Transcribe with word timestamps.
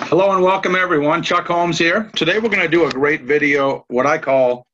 Hello 0.00 0.30
and 0.32 0.42
welcome 0.42 0.76
everyone. 0.76 1.22
Chuck 1.22 1.46
Holmes 1.46 1.78
here. 1.78 2.10
Today 2.14 2.38
we're 2.38 2.48
going 2.48 2.62
to 2.62 2.68
do 2.68 2.86
a 2.86 2.90
great 2.90 3.22
video, 3.22 3.84
what 3.88 4.06
I 4.06 4.18
call 4.18 4.64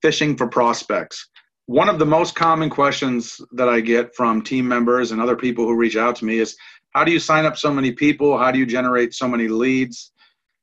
fishing 0.00 0.36
for 0.36 0.48
prospects. 0.48 1.28
One 1.66 1.88
of 1.88 1.98
the 1.98 2.06
most 2.06 2.34
common 2.34 2.68
questions 2.68 3.40
that 3.52 3.68
I 3.68 3.80
get 3.80 4.14
from 4.16 4.42
team 4.42 4.66
members 4.66 5.12
and 5.12 5.20
other 5.20 5.36
people 5.36 5.64
who 5.64 5.76
reach 5.76 5.96
out 5.96 6.16
to 6.16 6.24
me 6.24 6.38
is 6.38 6.56
how 6.90 7.04
do 7.04 7.12
you 7.12 7.20
sign 7.20 7.44
up 7.44 7.56
so 7.56 7.72
many 7.72 7.92
people? 7.92 8.36
How 8.36 8.50
do 8.50 8.58
you 8.58 8.66
generate 8.66 9.14
so 9.14 9.28
many 9.28 9.46
leads? 9.46 10.12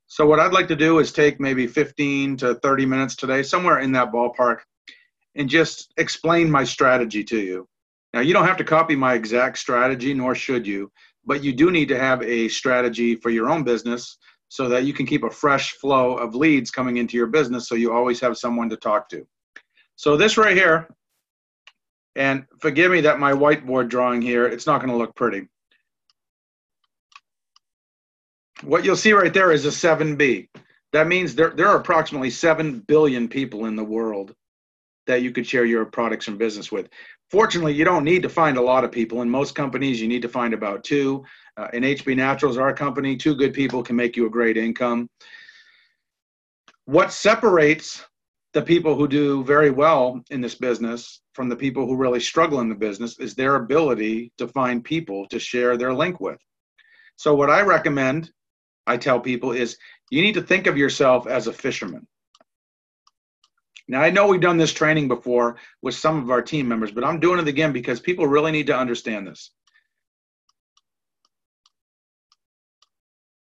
So 0.08 0.26
what 0.26 0.40
I'd 0.40 0.54
like 0.54 0.68
to 0.70 0.76
do 0.76 1.00
is 1.00 1.12
take 1.12 1.40
maybe 1.40 1.66
15 1.68 2.36
to 2.38 2.56
30 2.56 2.86
minutes 2.86 3.16
today, 3.16 3.42
somewhere 3.44 3.80
in 3.80 3.92
that 3.94 4.12
ballpark, 4.12 4.60
and 5.36 5.48
just 5.48 5.94
explain 5.98 6.52
my 6.52 6.64
strategy 6.64 7.24
to 7.24 7.38
you. 7.38 7.68
Now, 8.14 8.22
you 8.22 8.34
don't 8.34 8.46
have 8.46 8.58
to 8.58 8.64
copy 8.64 8.96
my 8.96 9.14
exact 9.14 9.60
strategy, 9.60 10.14
nor 10.14 10.34
should 10.34 10.66
you 10.66 10.92
but 11.30 11.44
you 11.44 11.54
do 11.54 11.70
need 11.70 11.88
to 11.88 11.98
have 11.98 12.24
a 12.24 12.48
strategy 12.48 13.16
for 13.16 13.30
your 13.30 13.52
own 13.52 13.64
business 13.64 14.18
so 14.48 14.68
that 14.68 14.86
you 14.86 14.94
can 14.94 15.06
keep 15.06 15.24
a 15.24 15.30
fresh 15.30 15.74
flow 15.74 16.18
of 16.18 16.34
leads 16.34 16.72
coming 16.72 16.98
into 16.98 17.16
your 17.16 17.28
business 17.28 17.70
so 17.70 17.76
you 17.76 17.94
always 17.94 18.20
have 18.20 18.36
someone 18.36 18.68
to 18.68 18.76
talk 18.76 19.08
to. 19.10 19.24
So 19.96 20.18
this 20.18 20.40
right 20.40 20.58
here, 20.58 20.88
and 22.16 22.46
forgive 22.60 22.92
me 22.92 23.02
that 23.02 23.20
my 23.20 23.32
whiteboard 23.32 23.90
drawing 23.90 24.24
here, 24.24 24.48
it's 24.48 24.66
not 24.66 24.80
going 24.80 24.90
to 24.90 24.98
look 24.98 25.16
pretty. 25.16 25.48
What 28.64 28.84
you'll 28.84 28.96
see 28.96 29.14
right 29.14 29.34
there 29.34 29.52
is 29.52 29.68
a 29.68 29.70
7B. 29.70 30.48
That 30.94 31.08
means 31.08 31.36
there, 31.36 31.52
there 31.52 31.68
are 31.68 31.78
approximately 31.78 32.32
7 32.32 32.80
billion 32.88 33.28
people 33.28 33.66
in 33.66 33.76
the 33.76 33.84
world 33.84 34.34
that 35.10 35.24
you 35.24 35.32
could 35.32 35.46
share 35.46 35.66
your 35.66 35.86
products 35.86 36.28
and 36.28 36.38
business 36.38 36.72
with. 36.72 36.88
Fortunately, 37.32 37.74
you 37.74 37.84
don't 37.84 38.04
need 38.04 38.22
to 38.22 38.30
find 38.30 38.58
a 38.58 38.62
lot 38.62 38.84
of 38.84 38.92
people. 38.92 39.24
In 39.24 39.30
most 39.30 39.56
companies, 39.56 40.00
you 40.00 40.08
need 40.08 40.22
to 40.22 40.30
find 40.30 40.54
about 40.54 40.84
two. 40.84 41.26
Uh, 41.58 41.68
in 41.74 41.82
HB 41.82 42.16
Naturals, 42.16 42.58
our 42.58 42.74
company, 42.74 43.18
two 43.18 43.36
good 43.36 43.52
people 43.52 43.82
can 43.82 43.96
make 43.96 44.16
you 44.16 44.28
a 44.28 44.30
great 44.30 44.56
income. 44.56 45.10
What 46.86 47.12
separates 47.12 48.06
the 48.54 48.62
people 48.62 48.96
who 48.96 49.08
do 49.08 49.44
very 49.44 49.72
well 49.72 50.22
in 50.30 50.42
this 50.42 50.56
business 50.56 51.22
from 51.34 51.50
the 51.50 51.56
people 51.56 51.88
who 51.88 51.96
really 51.96 52.20
struggle 52.20 52.60
in 52.60 52.70
the 52.70 52.76
business 52.76 53.20
is 53.20 53.34
their 53.34 53.56
ability 53.56 54.32
to 54.38 54.48
find 54.48 54.84
people 54.84 55.28
to 55.30 55.40
share 55.40 55.76
their 55.76 55.94
link 55.94 56.20
with. 56.20 56.40
So, 57.16 57.34
what 57.34 57.50
I 57.50 57.62
recommend, 57.62 58.32
I 58.86 58.98
tell 58.98 59.20
people, 59.20 59.54
is 59.54 59.76
you 60.12 60.22
need 60.22 60.36
to 60.36 60.42
think 60.42 60.68
of 60.68 60.78
yourself 60.78 61.26
as 61.26 61.48
a 61.48 61.54
fisherman. 61.54 62.08
Now, 63.90 64.04
I 64.04 64.12
know 64.12 64.28
we've 64.28 64.40
done 64.40 64.58
this 64.58 64.72
training 64.72 65.08
before 65.08 65.58
with 65.82 65.96
some 65.96 66.22
of 66.22 66.30
our 66.30 66.44
team 66.44 66.68
members, 66.68 66.92
but 66.92 67.04
I'm 67.04 67.20
doing 67.20 67.40
it 67.40 67.48
again 67.48 67.74
because 67.74 68.00
people 68.00 68.28
really 68.28 68.52
need 68.52 68.68
to 68.68 68.78
understand 68.78 69.26
this. 69.26 69.50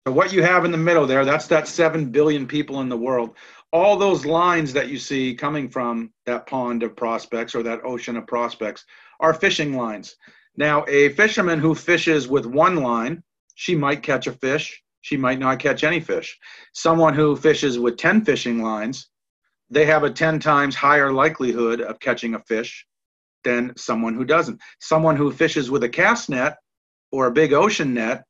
So, 0.06 0.12
what 0.12 0.34
you 0.34 0.44
have 0.44 0.66
in 0.66 0.72
the 0.72 0.78
middle 0.78 1.08
there, 1.08 1.24
that's 1.24 1.48
that 1.48 1.70
7 1.70 2.12
billion 2.12 2.46
people 2.46 2.82
in 2.82 2.90
the 2.90 2.98
world. 2.98 3.38
All 3.72 3.96
those 3.96 4.26
lines 4.26 4.74
that 4.74 4.90
you 4.90 4.98
see 5.00 5.34
coming 5.34 5.70
from 5.70 6.12
that 6.26 6.46
pond 6.46 6.84
of 6.84 6.94
prospects 6.94 7.56
or 7.56 7.64
that 7.64 7.86
ocean 7.86 8.18
of 8.18 8.28
prospects 8.28 8.84
are 9.22 9.34
fishing 9.34 9.78
lines. 9.78 10.18
Now, 10.58 10.84
a 10.90 11.10
fisherman 11.14 11.60
who 11.60 11.74
fishes 11.74 12.28
with 12.28 12.46
one 12.46 12.76
line, 12.76 13.24
she 13.56 13.76
might 13.76 14.04
catch 14.04 14.28
a 14.28 14.34
fish, 14.34 14.84
she 15.00 15.16
might 15.16 15.40
not 15.40 15.60
catch 15.60 15.86
any 15.86 16.02
fish. 16.02 16.38
Someone 16.74 17.14
who 17.14 17.38
fishes 17.38 17.80
with 17.80 17.96
10 17.96 18.26
fishing 18.26 18.62
lines, 18.62 19.08
they 19.70 19.86
have 19.86 20.04
a 20.04 20.12
10 20.12 20.40
times 20.40 20.76
higher 20.76 21.12
likelihood 21.12 21.82
of 21.82 22.00
catching 22.00 22.36
a 22.36 22.40
fish 22.40 22.86
than 23.44 23.74
someone 23.76 24.14
who 24.14 24.26
doesn't. 24.26 24.60
Someone 24.80 25.16
who 25.16 25.32
fishes 25.32 25.70
with 25.70 25.84
a 25.84 25.90
cast 25.90 26.30
net 26.30 26.58
or 27.12 27.28
a 27.28 27.32
big 27.32 27.54
ocean 27.54 27.94
net, 27.94 28.24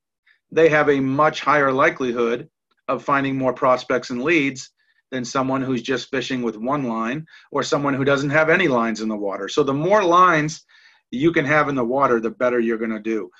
they 0.50 0.68
have 0.68 0.88
a 0.88 1.00
much 1.00 1.40
higher 1.40 1.72
likelihood 1.72 2.48
of 2.88 3.04
finding 3.04 3.36
more 3.36 3.52
prospects 3.52 4.10
and 4.10 4.22
leads 4.22 4.70
than 5.10 5.24
someone 5.24 5.62
who's 5.62 5.82
just 5.82 6.10
fishing 6.10 6.42
with 6.42 6.56
one 6.56 6.84
line 6.84 7.24
or 7.50 7.62
someone 7.62 7.94
who 7.94 8.04
doesn't 8.04 8.30
have 8.30 8.50
any 8.50 8.68
lines 8.68 9.00
in 9.00 9.08
the 9.08 9.16
water. 9.16 9.48
So 9.48 9.62
the 9.62 9.72
more 9.72 10.02
lines 10.02 10.64
you 11.10 11.32
can 11.32 11.44
have 11.44 11.68
in 11.68 11.74
the 11.74 11.84
water, 11.84 12.20
the 12.20 12.30
better 12.30 12.58
you're 12.58 12.78
going 12.78 12.90
to 12.90 13.00
do. 13.00 13.30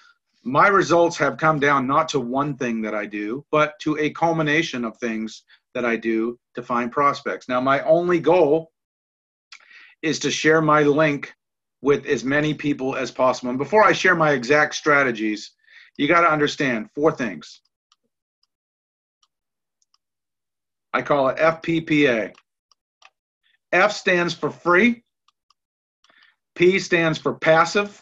My 0.44 0.68
results 0.68 1.16
have 1.18 1.36
come 1.36 1.58
down 1.58 1.86
not 1.86 2.08
to 2.10 2.20
one 2.20 2.56
thing 2.56 2.82
that 2.82 2.94
I 2.94 3.06
do, 3.06 3.44
but 3.50 3.74
to 3.80 3.98
a 3.98 4.10
culmination 4.10 4.84
of 4.84 4.96
things 4.98 5.42
that 5.74 5.84
I 5.84 5.96
do 5.96 6.38
to 6.54 6.62
find 6.62 6.90
prospects. 6.90 7.48
Now, 7.48 7.60
my 7.60 7.80
only 7.82 8.20
goal 8.20 8.70
is 10.02 10.18
to 10.20 10.30
share 10.30 10.60
my 10.60 10.82
link 10.82 11.34
with 11.82 12.06
as 12.06 12.24
many 12.24 12.54
people 12.54 12.96
as 12.96 13.10
possible. 13.10 13.50
And 13.50 13.58
before 13.58 13.84
I 13.84 13.92
share 13.92 14.14
my 14.14 14.30
exact 14.30 14.74
strategies, 14.74 15.52
you 15.96 16.08
got 16.08 16.22
to 16.22 16.30
understand 16.30 16.88
four 16.94 17.12
things. 17.12 17.60
I 20.92 21.02
call 21.02 21.28
it 21.28 21.38
FPPA. 21.38 22.32
F 23.72 23.92
stands 23.92 24.32
for 24.32 24.50
free. 24.50 25.02
P 26.54 26.78
stands 26.78 27.18
for 27.18 27.34
passive. 27.34 28.00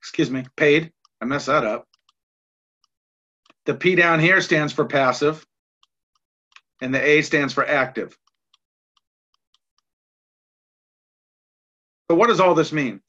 Excuse 0.00 0.30
me, 0.30 0.44
paid. 0.56 0.92
I 1.20 1.24
messed 1.24 1.46
that 1.46 1.64
up. 1.64 1.86
The 3.66 3.74
P 3.74 3.94
down 3.94 4.18
here 4.18 4.40
stands 4.40 4.72
for 4.72 4.84
passive 4.84 5.46
and 6.80 6.94
the 6.94 7.02
A 7.04 7.22
stands 7.22 7.52
for 7.52 7.66
active. 7.66 8.16
So, 12.10 12.16
what 12.16 12.28
does 12.28 12.40
all 12.40 12.54
this 12.54 12.72
mean? 12.72 13.00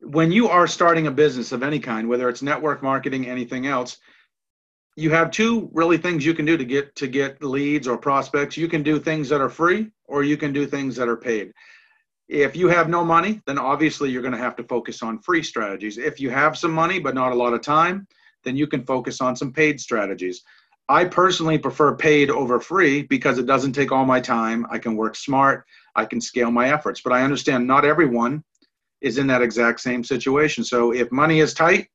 When 0.00 0.32
you 0.32 0.48
are 0.48 0.66
starting 0.66 1.06
a 1.06 1.10
business 1.10 1.52
of 1.52 1.62
any 1.62 1.78
kind, 1.78 2.08
whether 2.08 2.28
it's 2.28 2.42
network 2.42 2.82
marketing, 2.82 3.26
anything 3.26 3.66
else, 3.66 3.98
you 4.96 5.10
have 5.10 5.30
two 5.30 5.68
really 5.72 5.98
things 5.98 6.24
you 6.24 6.34
can 6.34 6.44
do 6.44 6.56
to 6.56 6.64
get 6.64 6.94
to 6.96 7.06
get 7.06 7.42
leads 7.42 7.88
or 7.88 7.96
prospects. 7.96 8.56
You 8.56 8.68
can 8.68 8.82
do 8.82 8.98
things 8.98 9.28
that 9.28 9.40
are 9.40 9.50
free, 9.50 9.90
or 10.04 10.22
you 10.22 10.36
can 10.36 10.52
do 10.52 10.66
things 10.66 10.96
that 10.96 11.08
are 11.08 11.16
paid. 11.16 11.52
If 12.28 12.54
you 12.54 12.68
have 12.68 12.88
no 12.88 13.04
money, 13.04 13.42
then 13.46 13.58
obviously 13.58 14.10
you're 14.10 14.22
going 14.22 14.32
to 14.32 14.38
have 14.38 14.54
to 14.56 14.64
focus 14.64 15.02
on 15.02 15.18
free 15.18 15.42
strategies. 15.42 15.98
If 15.98 16.20
you 16.20 16.30
have 16.30 16.56
some 16.56 16.70
money 16.70 17.00
but 17.00 17.14
not 17.14 17.32
a 17.32 17.34
lot 17.34 17.54
of 17.54 17.60
time, 17.60 18.06
then 18.44 18.56
you 18.56 18.68
can 18.68 18.84
focus 18.84 19.20
on 19.20 19.34
some 19.34 19.52
paid 19.52 19.80
strategies. 19.80 20.42
I 20.90 21.04
personally 21.04 21.56
prefer 21.56 21.94
paid 21.94 22.30
over 22.30 22.58
free 22.58 23.02
because 23.04 23.38
it 23.38 23.46
doesn't 23.46 23.74
take 23.74 23.92
all 23.92 24.04
my 24.04 24.18
time. 24.18 24.66
I 24.70 24.78
can 24.78 24.96
work 24.96 25.14
smart. 25.14 25.64
I 25.94 26.04
can 26.04 26.20
scale 26.20 26.50
my 26.50 26.72
efforts. 26.72 27.00
But 27.00 27.12
I 27.12 27.22
understand 27.22 27.64
not 27.64 27.84
everyone 27.84 28.42
is 29.00 29.16
in 29.16 29.28
that 29.28 29.40
exact 29.40 29.78
same 29.78 30.02
situation. 30.02 30.64
So 30.64 30.92
if 30.92 31.12
money 31.12 31.38
is 31.38 31.54
tight, 31.54 31.86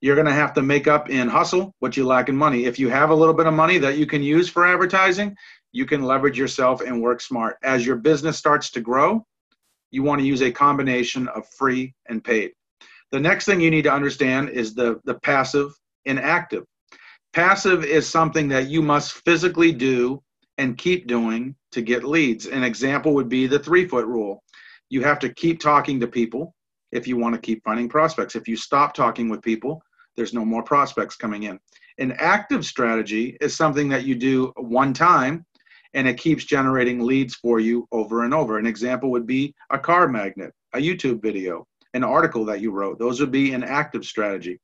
you're 0.00 0.16
going 0.16 0.26
to 0.26 0.32
have 0.32 0.52
to 0.54 0.62
make 0.62 0.88
up 0.88 1.10
in 1.10 1.28
hustle 1.28 1.76
what 1.78 1.96
you 1.96 2.04
lack 2.04 2.28
in 2.28 2.36
money. 2.36 2.64
If 2.64 2.76
you 2.76 2.88
have 2.88 3.10
a 3.10 3.14
little 3.14 3.34
bit 3.34 3.46
of 3.46 3.54
money 3.54 3.78
that 3.78 3.98
you 3.98 4.04
can 4.04 4.20
use 4.20 4.48
for 4.48 4.66
advertising, 4.66 5.36
you 5.70 5.86
can 5.86 6.02
leverage 6.02 6.36
yourself 6.36 6.80
and 6.80 7.00
work 7.00 7.20
smart. 7.20 7.56
As 7.62 7.86
your 7.86 7.96
business 7.96 8.36
starts 8.36 8.68
to 8.70 8.80
grow, 8.80 9.24
you 9.92 10.02
want 10.02 10.20
to 10.20 10.26
use 10.26 10.42
a 10.42 10.50
combination 10.50 11.28
of 11.28 11.46
free 11.56 11.94
and 12.08 12.22
paid. 12.22 12.50
The 13.12 13.20
next 13.20 13.44
thing 13.44 13.60
you 13.60 13.70
need 13.70 13.82
to 13.82 13.92
understand 13.92 14.48
is 14.48 14.74
the, 14.74 15.00
the 15.04 15.14
passive 15.20 15.70
and 16.04 16.18
active. 16.18 16.64
Passive 17.34 17.84
is 17.84 18.08
something 18.08 18.46
that 18.46 18.68
you 18.68 18.80
must 18.80 19.24
physically 19.24 19.72
do 19.72 20.22
and 20.56 20.78
keep 20.78 21.08
doing 21.08 21.56
to 21.72 21.82
get 21.82 22.04
leads. 22.04 22.46
An 22.46 22.62
example 22.62 23.12
would 23.12 23.28
be 23.28 23.48
the 23.48 23.58
three 23.58 23.88
foot 23.88 24.06
rule. 24.06 24.44
You 24.88 25.02
have 25.02 25.18
to 25.18 25.34
keep 25.34 25.58
talking 25.58 25.98
to 25.98 26.06
people 26.06 26.54
if 26.92 27.08
you 27.08 27.16
want 27.16 27.34
to 27.34 27.40
keep 27.40 27.64
finding 27.64 27.88
prospects. 27.88 28.36
If 28.36 28.46
you 28.46 28.56
stop 28.56 28.94
talking 28.94 29.28
with 29.28 29.42
people, 29.42 29.82
there's 30.16 30.32
no 30.32 30.44
more 30.44 30.62
prospects 30.62 31.16
coming 31.16 31.42
in. 31.42 31.58
An 31.98 32.12
active 32.20 32.64
strategy 32.64 33.36
is 33.40 33.56
something 33.56 33.88
that 33.88 34.04
you 34.04 34.14
do 34.14 34.52
one 34.56 34.94
time 34.94 35.44
and 35.94 36.06
it 36.06 36.18
keeps 36.18 36.44
generating 36.44 37.00
leads 37.00 37.34
for 37.34 37.58
you 37.58 37.88
over 37.90 38.22
and 38.22 38.32
over. 38.32 38.58
An 38.58 38.66
example 38.66 39.10
would 39.10 39.26
be 39.26 39.52
a 39.70 39.78
car 39.78 40.06
magnet, 40.06 40.52
a 40.72 40.78
YouTube 40.78 41.20
video, 41.20 41.66
an 41.94 42.04
article 42.04 42.44
that 42.44 42.60
you 42.60 42.70
wrote. 42.70 43.00
Those 43.00 43.18
would 43.18 43.32
be 43.32 43.54
an 43.54 43.64
active 43.64 44.04
strategy. 44.04 44.60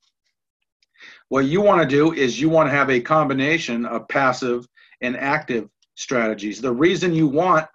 What 1.28 1.46
you 1.46 1.60
want 1.60 1.82
to 1.82 1.88
do 1.88 2.12
is 2.12 2.40
you 2.40 2.48
want 2.48 2.68
to 2.68 2.74
have 2.74 2.90
a 2.90 3.00
combination 3.00 3.86
of 3.86 4.08
passive 4.08 4.66
and 5.00 5.16
active 5.16 5.68
strategies. 5.94 6.60
The 6.60 6.72
reason 6.72 7.14
you 7.14 7.26
want 7.26 7.66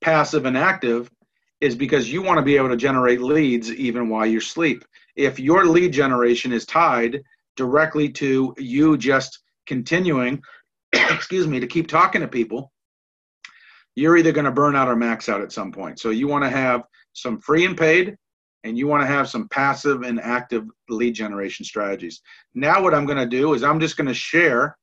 passive 0.00 0.46
and 0.46 0.56
active 0.56 1.10
is 1.60 1.74
because 1.74 2.12
you 2.12 2.22
want 2.22 2.38
to 2.38 2.44
be 2.44 2.56
able 2.56 2.68
to 2.68 2.76
generate 2.76 3.20
leads 3.20 3.72
even 3.72 4.08
while 4.08 4.26
you 4.26 4.40
sleep. 4.40 4.84
If 5.16 5.40
your 5.40 5.66
lead 5.66 5.92
generation 5.92 6.52
is 6.52 6.64
tied 6.64 7.20
directly 7.56 8.08
to 8.10 8.54
you 8.58 8.96
just 8.96 9.40
continuing, 9.66 10.42
excuse 10.92 11.46
me, 11.46 11.60
to 11.60 11.66
keep 11.66 11.88
talking 11.88 12.20
to 12.20 12.28
people, 12.28 12.72
you're 13.96 14.16
either 14.16 14.32
going 14.32 14.44
to 14.44 14.52
burn 14.52 14.76
out 14.76 14.88
or 14.88 14.94
max 14.94 15.28
out 15.28 15.40
at 15.40 15.52
some 15.52 15.72
point. 15.72 15.98
So 15.98 16.10
you 16.10 16.28
want 16.28 16.44
to 16.44 16.50
have 16.50 16.82
some 17.14 17.40
free 17.40 17.64
and 17.64 17.76
paid 17.76 18.16
and 18.64 18.76
you 18.76 18.86
want 18.86 19.02
to 19.02 19.06
have 19.06 19.28
some 19.28 19.48
passive 19.48 20.02
and 20.02 20.20
active 20.20 20.64
lead 20.88 21.14
generation 21.14 21.64
strategies. 21.64 22.20
Now, 22.54 22.82
what 22.82 22.94
I'm 22.94 23.06
going 23.06 23.18
to 23.18 23.26
do 23.26 23.54
is 23.54 23.62
I'm 23.62 23.80
just 23.80 23.96
going 23.96 24.08
to 24.08 24.14
share 24.14 24.76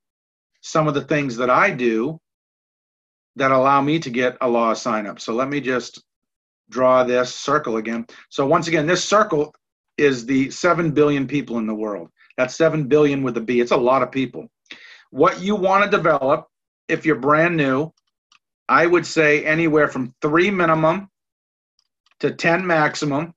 some 0.62 0.88
of 0.88 0.94
the 0.94 1.01
things 1.01 1.36
that 1.38 1.50
I 1.50 1.72
do 1.72 2.19
that 3.36 3.51
allow 3.51 3.81
me 3.81 4.00
to 4.00 4.10
get 4.10 4.38
a 4.42 4.48
law 4.48 4.72
of 4.72 4.77
sign 4.77 5.07
up. 5.07 5.19
So 5.19 5.33
let 5.33 5.50
me 5.50 5.60
just 5.60 6.01
draw 6.69 7.04
this 7.04 7.36
circle 7.36 7.77
again. 7.77 8.06
So 8.30 8.45
once 8.48 8.68
again, 8.68 8.88
this 8.88 9.04
circle 9.04 9.54
is 9.98 10.25
the 10.25 10.50
7 10.50 10.92
billion 10.92 11.27
people 11.27 11.57
in 11.57 11.68
the 11.68 11.75
world. 11.75 12.10
That's 12.38 12.56
7 12.56 12.88
billion 12.88 13.24
with 13.24 13.38
a 13.38 13.42
B. 13.42 13.60
It's 13.60 13.72
a 13.72 13.77
lot 13.77 14.01
of 14.04 14.12
people. 14.12 14.50
what 15.12 15.39
you 15.39 15.56
want 15.56 15.83
to 15.83 15.89
develop 15.89 16.48
if 16.88 17.06
you're 17.06 17.16
brand 17.16 17.56
new, 17.56 17.92
I 18.68 18.86
would 18.86 19.06
say 19.06 19.45
anywhere 19.45 19.88
from 19.88 20.13
three 20.22 20.50
minimum 20.50 21.10
to 22.19 22.31
10 22.31 22.66
maximum 22.66 23.33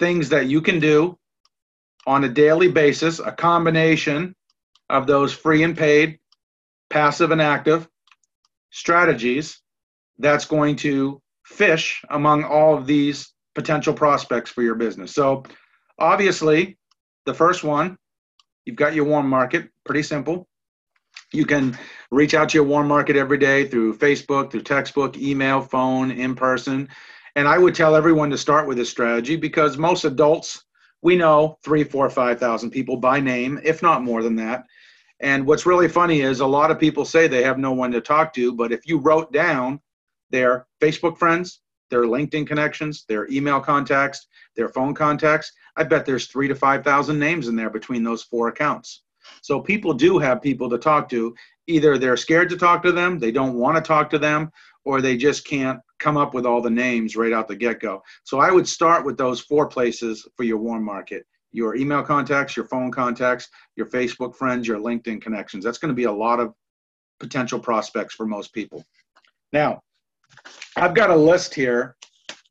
things 0.00 0.30
that 0.30 0.46
you 0.46 0.60
can 0.60 0.80
do 0.80 1.16
on 2.06 2.24
a 2.24 2.28
daily 2.28 2.68
basis, 2.68 3.20
a 3.20 3.30
combination 3.30 4.34
of 4.88 5.06
those 5.06 5.32
free 5.32 5.62
and 5.62 5.76
paid, 5.76 6.18
passive 6.88 7.30
and 7.30 7.40
active 7.40 7.86
strategies 8.70 9.60
that's 10.18 10.44
going 10.44 10.74
to 10.76 11.20
fish 11.44 12.02
among 12.10 12.42
all 12.44 12.76
of 12.76 12.86
these 12.86 13.32
potential 13.54 13.92
prospects 13.92 14.50
for 14.50 14.62
your 14.62 14.74
business. 14.74 15.14
So, 15.14 15.44
obviously, 15.98 16.78
the 17.26 17.34
first 17.34 17.62
one, 17.62 17.96
you've 18.64 18.76
got 18.76 18.94
your 18.94 19.04
warm 19.04 19.28
market, 19.28 19.68
pretty 19.84 20.02
simple. 20.02 20.48
You 21.32 21.44
can 21.44 21.78
reach 22.10 22.34
out 22.34 22.48
to 22.50 22.58
your 22.58 22.64
warm 22.64 22.88
market 22.88 23.16
every 23.16 23.38
day 23.38 23.66
through 23.66 23.98
Facebook, 23.98 24.50
through 24.50 24.62
textbook, 24.62 25.16
email, 25.16 25.60
phone, 25.60 26.10
in 26.10 26.34
person. 26.34 26.88
And 27.36 27.46
I 27.46 27.58
would 27.58 27.74
tell 27.74 27.94
everyone 27.94 28.30
to 28.30 28.38
start 28.38 28.66
with 28.66 28.76
this 28.76 28.90
strategy 28.90 29.36
because 29.36 29.76
most 29.76 30.04
adults, 30.04 30.64
we 31.02 31.16
know 31.16 31.58
three, 31.62 31.84
four, 31.84 32.10
five 32.10 32.38
thousand 32.38 32.70
people 32.70 32.96
by 32.96 33.20
name, 33.20 33.60
if 33.64 33.82
not 33.82 34.02
more 34.02 34.22
than 34.22 34.36
that. 34.36 34.64
And 35.20 35.46
what's 35.46 35.66
really 35.66 35.88
funny 35.88 36.22
is 36.22 36.40
a 36.40 36.46
lot 36.46 36.70
of 36.70 36.80
people 36.80 37.04
say 37.04 37.28
they 37.28 37.42
have 37.42 37.58
no 37.58 37.72
one 37.72 37.92
to 37.92 38.00
talk 38.00 38.32
to, 38.34 38.52
but 38.54 38.72
if 38.72 38.86
you 38.86 38.98
wrote 38.98 39.32
down 39.32 39.80
their 40.30 40.66
Facebook 40.80 41.18
friends, 41.18 41.60
their 41.90 42.04
LinkedIn 42.04 42.46
connections, 42.46 43.04
their 43.06 43.28
email 43.28 43.60
contacts, 43.60 44.28
their 44.56 44.68
phone 44.68 44.94
contacts, 44.94 45.52
I 45.76 45.84
bet 45.84 46.06
there's 46.06 46.26
three 46.26 46.48
to 46.48 46.54
5,000 46.54 47.18
names 47.18 47.48
in 47.48 47.56
there 47.56 47.70
between 47.70 48.02
those 48.02 48.22
four 48.22 48.48
accounts. 48.48 49.02
So 49.42 49.60
people 49.60 49.92
do 49.92 50.18
have 50.18 50.42
people 50.42 50.70
to 50.70 50.78
talk 50.78 51.08
to. 51.10 51.34
Either 51.66 51.98
they're 51.98 52.16
scared 52.16 52.48
to 52.50 52.56
talk 52.56 52.82
to 52.82 52.92
them, 52.92 53.18
they 53.18 53.30
don't 53.30 53.54
want 53.54 53.76
to 53.76 53.82
talk 53.82 54.10
to 54.10 54.18
them, 54.18 54.50
or 54.84 55.00
they 55.00 55.16
just 55.16 55.46
can't 55.46 55.80
come 55.98 56.16
up 56.16 56.34
with 56.34 56.46
all 56.46 56.62
the 56.62 56.70
names 56.70 57.16
right 57.16 57.32
out 57.32 57.48
the 57.48 57.56
get 57.56 57.80
go. 57.80 58.02
So 58.24 58.40
I 58.40 58.50
would 58.50 58.66
start 58.66 59.04
with 59.04 59.18
those 59.18 59.40
four 59.40 59.68
places 59.68 60.26
for 60.36 60.44
your 60.44 60.58
warm 60.58 60.84
market 60.84 61.26
your 61.52 61.74
email 61.74 62.02
contacts, 62.02 62.56
your 62.56 62.66
phone 62.66 62.90
contacts, 62.90 63.48
your 63.76 63.86
Facebook 63.86 64.34
friends, 64.36 64.68
your 64.68 64.78
LinkedIn 64.78 65.20
connections. 65.20 65.64
That's 65.64 65.78
going 65.78 65.88
to 65.88 65.96
be 65.96 66.04
a 66.04 66.12
lot 66.12 66.40
of 66.40 66.54
potential 67.18 67.58
prospects 67.58 68.14
for 68.14 68.26
most 68.26 68.54
people. 68.54 68.84
Now, 69.52 69.80
I've 70.76 70.94
got 70.94 71.10
a 71.10 71.16
list 71.16 71.54
here 71.54 71.96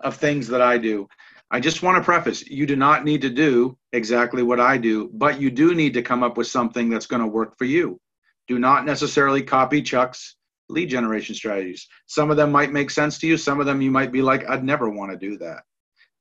of 0.02 0.16
things 0.16 0.48
that 0.48 0.62
I 0.62 0.78
do. 0.78 1.08
I 1.52 1.60
just 1.60 1.81
want 1.81 1.98
to 1.98 2.04
preface 2.04 2.46
you 2.48 2.66
do 2.66 2.76
not 2.76 3.04
need 3.04 3.22
to 3.22 3.30
do 3.30 3.78
exactly 3.94 4.44
what 4.44 4.60
I 4.60 4.78
do, 4.78 5.10
but 5.14 5.42
you 5.42 5.50
do 5.50 5.74
need 5.74 5.94
to 5.96 6.02
come 6.02 6.22
up 6.22 6.38
with 6.38 6.48
something 6.48 6.90
that's 6.90 7.08
going 7.08 7.22
to 7.22 7.28
work 7.28 7.58
for 7.58 7.66
you. 7.66 8.00
Do 8.48 8.60
not 8.60 8.86
necessarily 8.86 9.42
copy 9.42 9.81
Chuck's 9.81 10.36
lead 10.69 10.89
generation 10.89 11.36
strategies. 11.36 11.88
Some 12.06 12.31
of 12.31 12.38
them 12.38 12.51
might 12.51 12.71
make 12.71 12.92
sense 12.92 13.18
to 13.19 13.27
you, 13.27 13.38
some 13.38 13.60
of 13.60 13.66
them 13.66 13.81
you 13.81 13.92
might 13.92 14.12
be 14.12 14.21
like, 14.21 14.50
I'd 14.50 14.63
never 14.63 14.89
want 14.89 15.12
to 15.12 15.18
do 15.18 15.38
that. 15.39 15.63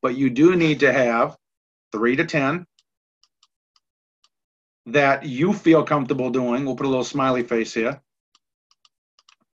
But 0.02 0.16
you 0.16 0.30
do 0.30 0.56
need 0.56 0.80
to 0.80 0.92
have 0.92 1.36
three 1.92 2.16
to 2.16 2.24
10 2.24 2.66
that 4.86 5.24
you 5.24 5.52
feel 5.52 5.84
comfortable 5.84 6.30
doing. 6.30 6.64
We'll 6.64 6.76
put 6.76 6.86
a 6.86 6.88
little 6.88 7.04
smiley 7.04 7.42
face 7.42 7.74
here. 7.74 8.00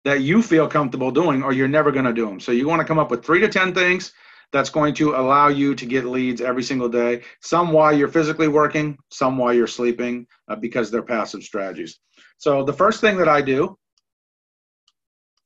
That 0.04 0.22
you 0.22 0.42
feel 0.42 0.68
comfortable 0.68 1.12
doing, 1.12 1.44
or 1.44 1.54
you're 1.54 1.68
never 1.68 1.92
going 1.92 2.06
to 2.06 2.14
do 2.14 2.26
them. 2.26 2.40
So 2.40 2.52
you 2.52 2.68
want 2.68 2.82
to 2.82 2.88
come 2.88 3.00
up 3.00 3.12
with 3.12 3.24
three 3.24 3.40
to 3.40 3.48
10 3.48 3.74
things 3.74 4.14
that's 4.52 4.70
going 4.70 4.94
to 4.96 5.16
allow 5.16 5.48
you 5.48 5.76
to 5.76 5.86
get 5.86 6.06
leads 6.06 6.42
every 6.42 6.64
single 6.64 6.90
day. 6.90 7.22
Some 7.42 7.72
while 7.72 7.96
you're 7.96 8.08
physically 8.08 8.48
working, 8.48 8.98
some 9.12 9.38
while 9.38 9.54
you're 9.54 9.68
sleeping, 9.68 10.28
uh, 10.48 10.56
because 10.56 10.92
they're 10.92 11.04
passive 11.04 11.44
strategies. 11.44 12.00
So 12.38 12.64
the 12.64 12.74
first 12.74 13.00
thing 13.00 13.18
that 13.18 13.30
I 13.30 13.42
do, 13.42 13.78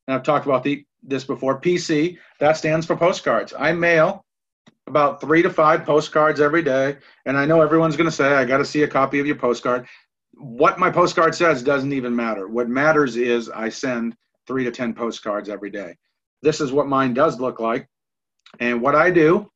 and 0.08 0.16
I've 0.16 0.24
talked 0.24 0.46
about 0.46 0.64
the, 0.64 0.86
this 1.04 1.24
before, 1.24 1.60
PC, 1.60 2.18
that 2.40 2.58
stands 2.58 2.86
for 2.86 2.96
postcards. 2.96 3.54
I 3.58 3.72
mail 3.74 4.26
about 4.88 5.20
three 5.20 5.42
to 5.42 5.50
five 5.50 5.86
postcards 5.86 6.40
every 6.40 6.62
day. 6.62 6.98
And 7.26 7.38
I 7.38 7.46
know 7.46 7.62
everyone's 7.62 7.96
going 7.96 8.10
to 8.10 8.16
say, 8.16 8.34
I 8.34 8.46
got 8.46 8.58
to 8.58 8.66
see 8.66 8.84
a 8.84 8.88
copy 8.88 9.20
of 9.20 9.26
your 9.26 9.36
postcard. 9.36 9.88
What 10.34 10.80
my 10.80 10.92
postcard 10.92 11.34
says 11.34 11.64
doesn't 11.64 11.94
even 11.94 12.16
matter. 12.16 12.48
What 12.48 12.70
matters 12.70 13.16
is 13.16 13.50
I 13.50 13.70
send 13.70 14.16
three 14.48 14.64
to 14.64 14.72
10 14.72 14.94
postcards 14.94 15.50
every 15.50 15.72
day. 15.72 15.96
This 16.42 16.62
is 16.62 16.72
what 16.72 16.88
mine 16.88 17.14
does 17.14 17.40
look 17.40 17.60
like. 17.60 17.88
And 18.60 18.82
what 18.82 18.96
I 18.96 19.10
do, 19.10 19.50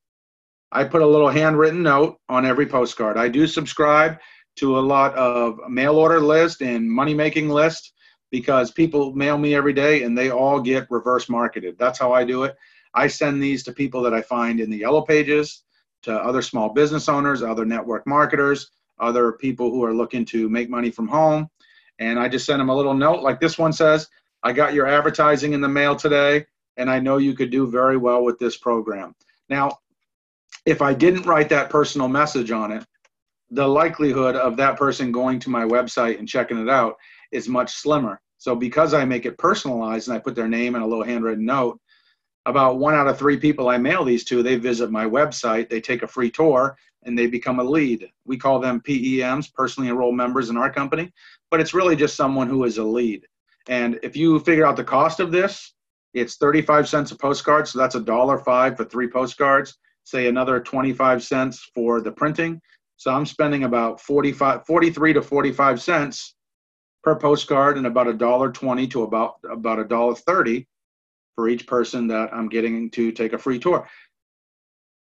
I 0.71 0.83
put 0.83 1.01
a 1.01 1.07
little 1.07 1.29
handwritten 1.29 1.83
note 1.83 2.17
on 2.27 2.45
every 2.45 2.65
postcard. 2.65 3.17
I 3.17 3.27
do 3.27 3.45
subscribe 3.45 4.17
to 4.57 4.79
a 4.79 4.81
lot 4.81 5.13
of 5.15 5.59
mail 5.69 5.95
order 5.95 6.19
list 6.19 6.61
and 6.61 6.89
money 6.89 7.13
making 7.13 7.49
list 7.49 7.93
because 8.31 8.71
people 8.71 9.13
mail 9.13 9.37
me 9.37 9.55
every 9.55 9.73
day 9.73 10.03
and 10.03 10.17
they 10.17 10.29
all 10.29 10.59
get 10.59 10.89
reverse 10.89 11.29
marketed. 11.29 11.77
That's 11.77 11.99
how 11.99 12.13
I 12.13 12.23
do 12.23 12.43
it. 12.43 12.55
I 12.93 13.07
send 13.07 13.41
these 13.41 13.63
to 13.63 13.71
people 13.71 14.01
that 14.03 14.13
I 14.13 14.21
find 14.21 14.59
in 14.59 14.69
the 14.69 14.77
yellow 14.77 15.01
pages, 15.01 15.63
to 16.03 16.13
other 16.13 16.41
small 16.41 16.69
business 16.69 17.09
owners, 17.09 17.43
other 17.43 17.65
network 17.65 18.07
marketers, 18.07 18.71
other 18.99 19.33
people 19.33 19.69
who 19.69 19.83
are 19.83 19.93
looking 19.93 20.25
to 20.25 20.49
make 20.49 20.69
money 20.69 20.89
from 20.91 21.07
home. 21.07 21.49
And 21.99 22.17
I 22.17 22.29
just 22.29 22.45
send 22.45 22.59
them 22.59 22.69
a 22.69 22.75
little 22.75 22.93
note 22.93 23.21
like 23.21 23.39
this 23.39 23.57
one 23.57 23.73
says, 23.73 24.07
I 24.43 24.53
got 24.53 24.73
your 24.73 24.87
advertising 24.87 25.53
in 25.53 25.61
the 25.61 25.67
mail 25.67 25.95
today 25.95 26.45
and 26.77 26.89
I 26.89 26.99
know 26.99 27.17
you 27.17 27.33
could 27.33 27.51
do 27.51 27.67
very 27.67 27.97
well 27.97 28.23
with 28.23 28.39
this 28.39 28.55
program. 28.55 29.13
Now, 29.49 29.79
if 30.65 30.81
I 30.81 30.93
didn't 30.93 31.25
write 31.25 31.49
that 31.49 31.69
personal 31.69 32.07
message 32.07 32.51
on 32.51 32.71
it, 32.71 32.85
the 33.51 33.67
likelihood 33.67 34.35
of 34.35 34.55
that 34.57 34.77
person 34.77 35.11
going 35.11 35.39
to 35.39 35.49
my 35.49 35.65
website 35.65 36.19
and 36.19 36.27
checking 36.27 36.59
it 36.59 36.69
out 36.69 36.95
is 37.31 37.47
much 37.47 37.73
slimmer. 37.73 38.21
So 38.37 38.55
because 38.55 38.93
I 38.93 39.05
make 39.05 39.25
it 39.25 39.37
personalized 39.37 40.07
and 40.07 40.15
I 40.15 40.19
put 40.19 40.35
their 40.35 40.47
name 40.47 40.75
and 40.75 40.83
a 40.83 40.87
little 40.87 41.03
handwritten 41.03 41.45
note, 41.45 41.79
about 42.45 42.79
one 42.79 42.95
out 42.95 43.07
of 43.07 43.17
three 43.17 43.37
people 43.37 43.69
I 43.69 43.77
mail 43.77 44.03
these 44.03 44.23
to, 44.25 44.41
they 44.41 44.55
visit 44.55 44.91
my 44.91 45.05
website, 45.05 45.69
they 45.69 45.81
take 45.81 46.03
a 46.03 46.07
free 46.07 46.31
tour, 46.31 46.77
and 47.03 47.17
they 47.17 47.27
become 47.27 47.59
a 47.59 47.63
lead. 47.63 48.09
We 48.25 48.37
call 48.37 48.59
them 48.59 48.81
PEMs, 48.81 49.53
personally 49.53 49.89
enrolled 49.89 50.15
members 50.15 50.49
in 50.49 50.57
our 50.57 50.71
company, 50.71 51.11
but 51.51 51.59
it's 51.59 51.73
really 51.73 51.95
just 51.95 52.15
someone 52.15 52.47
who 52.47 52.63
is 52.63 52.77
a 52.77 52.83
lead. 52.83 53.25
And 53.67 53.99
if 54.03 54.15
you 54.15 54.39
figure 54.39 54.65
out 54.65 54.77
the 54.77 54.83
cost 54.83 55.19
of 55.19 55.31
this, 55.31 55.73
it's 56.13 56.37
35 56.37 56.89
cents 56.89 57.11
a 57.11 57.15
postcard, 57.15 57.67
so 57.67 57.77
that's 57.77 57.95
a 57.95 57.99
dollar 57.99 58.39
five 58.39 58.77
for 58.77 58.85
three 58.85 59.09
postcards. 59.09 59.77
Say 60.05 60.27
another 60.27 60.59
25 60.59 61.21
cents 61.21 61.69
for 61.75 62.01
the 62.01 62.11
printing. 62.11 62.59
So 62.97 63.11
I'm 63.11 63.25
spending 63.25 63.63
about 63.63 64.01
45, 64.01 64.65
43 64.65 65.13
to 65.13 65.21
45 65.21 65.81
cents 65.81 66.35
per 67.03 67.15
postcard, 67.15 67.77
and 67.77 67.87
about 67.87 68.07
a 68.07 68.13
dollar 68.13 68.51
20 68.51 68.87
to 68.87 69.03
about 69.03 69.39
about 69.49 69.79
a 69.79 69.83
dollar 69.83 70.15
30 70.15 70.67
for 71.35 71.47
each 71.47 71.65
person 71.67 72.07
that 72.07 72.33
I'm 72.33 72.49
getting 72.49 72.89
to 72.91 73.11
take 73.11 73.33
a 73.33 73.37
free 73.37 73.59
tour. 73.59 73.87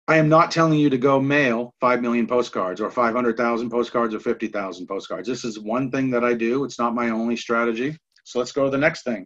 I 0.07 0.17
am 0.17 0.27
not 0.27 0.51
telling 0.51 0.79
you 0.79 0.89
to 0.89 0.97
go 0.97 1.21
mail 1.21 1.73
5 1.79 2.01
million 2.01 2.27
postcards 2.27 2.81
or 2.81 2.91
500,000 2.91 3.69
postcards 3.69 4.13
or 4.13 4.19
50,000 4.19 4.85
postcards. 4.85 5.27
This 5.29 5.45
is 5.45 5.59
one 5.59 5.91
thing 5.91 6.09
that 6.11 6.25
I 6.25 6.33
do. 6.33 6.65
It's 6.65 6.77
not 6.77 6.93
my 6.93 7.09
only 7.09 7.37
strategy. 7.37 7.97
So 8.25 8.39
let's 8.39 8.51
go 8.51 8.65
to 8.65 8.69
the 8.69 8.77
next 8.77 9.03
thing. 9.03 9.25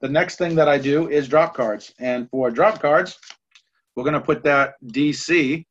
The 0.00 0.08
next 0.08 0.36
thing 0.36 0.56
that 0.56 0.68
I 0.68 0.78
do 0.78 1.08
is 1.08 1.28
drop 1.28 1.54
cards. 1.54 1.92
And 2.00 2.28
for 2.30 2.50
drop 2.50 2.80
cards, 2.80 3.16
we're 3.94 4.04
going 4.04 4.14
to 4.14 4.20
put 4.20 4.42
that 4.44 4.74
DC 4.84 5.64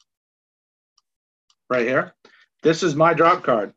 right 1.70 1.86
here. 1.86 2.14
This 2.64 2.82
is 2.82 2.96
my 2.96 3.14
drop 3.14 3.44
card. 3.44 3.74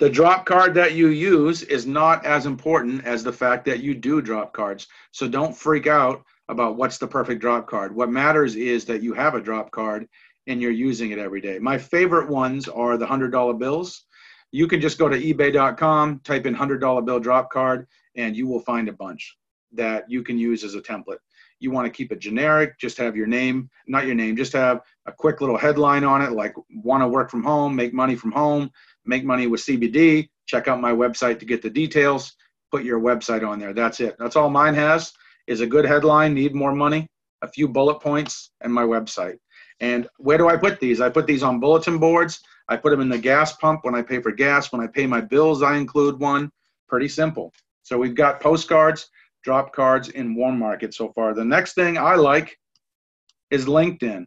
The 0.00 0.08
drop 0.08 0.46
card 0.46 0.72
that 0.76 0.94
you 0.94 1.08
use 1.08 1.62
is 1.62 1.86
not 1.86 2.24
as 2.24 2.46
important 2.46 3.04
as 3.04 3.22
the 3.22 3.34
fact 3.34 3.66
that 3.66 3.82
you 3.82 3.94
do 3.94 4.22
drop 4.22 4.54
cards. 4.54 4.86
So 5.10 5.28
don't 5.28 5.54
freak 5.54 5.86
out 5.86 6.24
about 6.48 6.76
what's 6.76 6.96
the 6.96 7.06
perfect 7.06 7.42
drop 7.42 7.66
card. 7.66 7.94
What 7.94 8.08
matters 8.08 8.56
is 8.56 8.86
that 8.86 9.02
you 9.02 9.12
have 9.12 9.34
a 9.34 9.42
drop 9.42 9.70
card 9.70 10.08
and 10.46 10.62
you're 10.62 10.70
using 10.70 11.10
it 11.10 11.18
every 11.18 11.42
day. 11.42 11.58
My 11.58 11.76
favorite 11.76 12.30
ones 12.30 12.66
are 12.66 12.96
the 12.96 13.04
$100 13.04 13.58
bills. 13.58 14.06
You 14.52 14.66
can 14.66 14.80
just 14.80 14.96
go 14.96 15.06
to 15.06 15.20
ebay.com, 15.20 16.20
type 16.20 16.46
in 16.46 16.56
$100 16.56 17.04
bill 17.04 17.20
drop 17.20 17.50
card, 17.50 17.86
and 18.16 18.34
you 18.34 18.46
will 18.46 18.60
find 18.60 18.88
a 18.88 18.94
bunch 18.94 19.36
that 19.72 20.10
you 20.10 20.22
can 20.22 20.38
use 20.38 20.64
as 20.64 20.76
a 20.76 20.80
template. 20.80 21.18
You 21.58 21.70
want 21.70 21.84
to 21.84 21.92
keep 21.92 22.10
it 22.10 22.20
generic, 22.20 22.78
just 22.78 22.96
have 22.96 23.16
your 23.16 23.26
name, 23.26 23.68
not 23.86 24.06
your 24.06 24.14
name, 24.14 24.34
just 24.34 24.54
have 24.54 24.80
a 25.04 25.12
quick 25.12 25.42
little 25.42 25.58
headline 25.58 26.04
on 26.04 26.22
it 26.22 26.32
like 26.32 26.54
want 26.70 27.02
to 27.02 27.08
work 27.08 27.30
from 27.30 27.44
home, 27.44 27.76
make 27.76 27.92
money 27.92 28.16
from 28.16 28.32
home, 28.32 28.70
make 29.10 29.24
money 29.24 29.46
with 29.46 29.60
CBD. 29.60 30.28
Check 30.46 30.68
out 30.68 30.80
my 30.80 30.92
website 30.92 31.38
to 31.40 31.44
get 31.44 31.60
the 31.60 31.68
details. 31.68 32.34
Put 32.70 32.84
your 32.84 33.00
website 33.00 33.46
on 33.46 33.58
there. 33.58 33.74
That's 33.74 34.00
it. 34.00 34.16
That's 34.18 34.36
all 34.36 34.48
mine 34.48 34.74
has 34.74 35.12
is 35.50 35.60
a 35.60 35.66
good 35.66 35.84
headline, 35.84 36.32
need 36.32 36.54
more 36.54 36.72
money, 36.72 37.08
a 37.42 37.48
few 37.48 37.66
bullet 37.66 37.98
points, 38.00 38.52
and 38.60 38.72
my 38.72 38.84
website. 38.84 39.36
And 39.80 40.08
where 40.18 40.38
do 40.38 40.48
I 40.48 40.56
put 40.56 40.78
these? 40.78 41.00
I 41.00 41.08
put 41.08 41.26
these 41.26 41.42
on 41.42 41.58
bulletin 41.58 41.98
boards. 41.98 42.40
I 42.68 42.76
put 42.76 42.90
them 42.90 43.00
in 43.00 43.08
the 43.08 43.18
gas 43.18 43.56
pump 43.56 43.80
when 43.82 43.96
I 43.96 44.02
pay 44.02 44.20
for 44.22 44.30
gas. 44.30 44.70
When 44.70 44.80
I 44.80 44.86
pay 44.86 45.06
my 45.06 45.20
bills, 45.20 45.62
I 45.62 45.76
include 45.76 46.20
one. 46.20 46.52
Pretty 46.88 47.08
simple. 47.08 47.52
So 47.82 47.98
we've 47.98 48.14
got 48.14 48.40
postcards, 48.40 49.10
drop 49.42 49.72
cards, 49.72 50.10
in 50.10 50.36
warm 50.36 50.56
market 50.56 50.94
so 50.94 51.12
far. 51.14 51.34
The 51.34 51.44
next 51.44 51.74
thing 51.74 51.98
I 51.98 52.14
like 52.14 52.56
is 53.50 53.66
LinkedIn. 53.66 54.26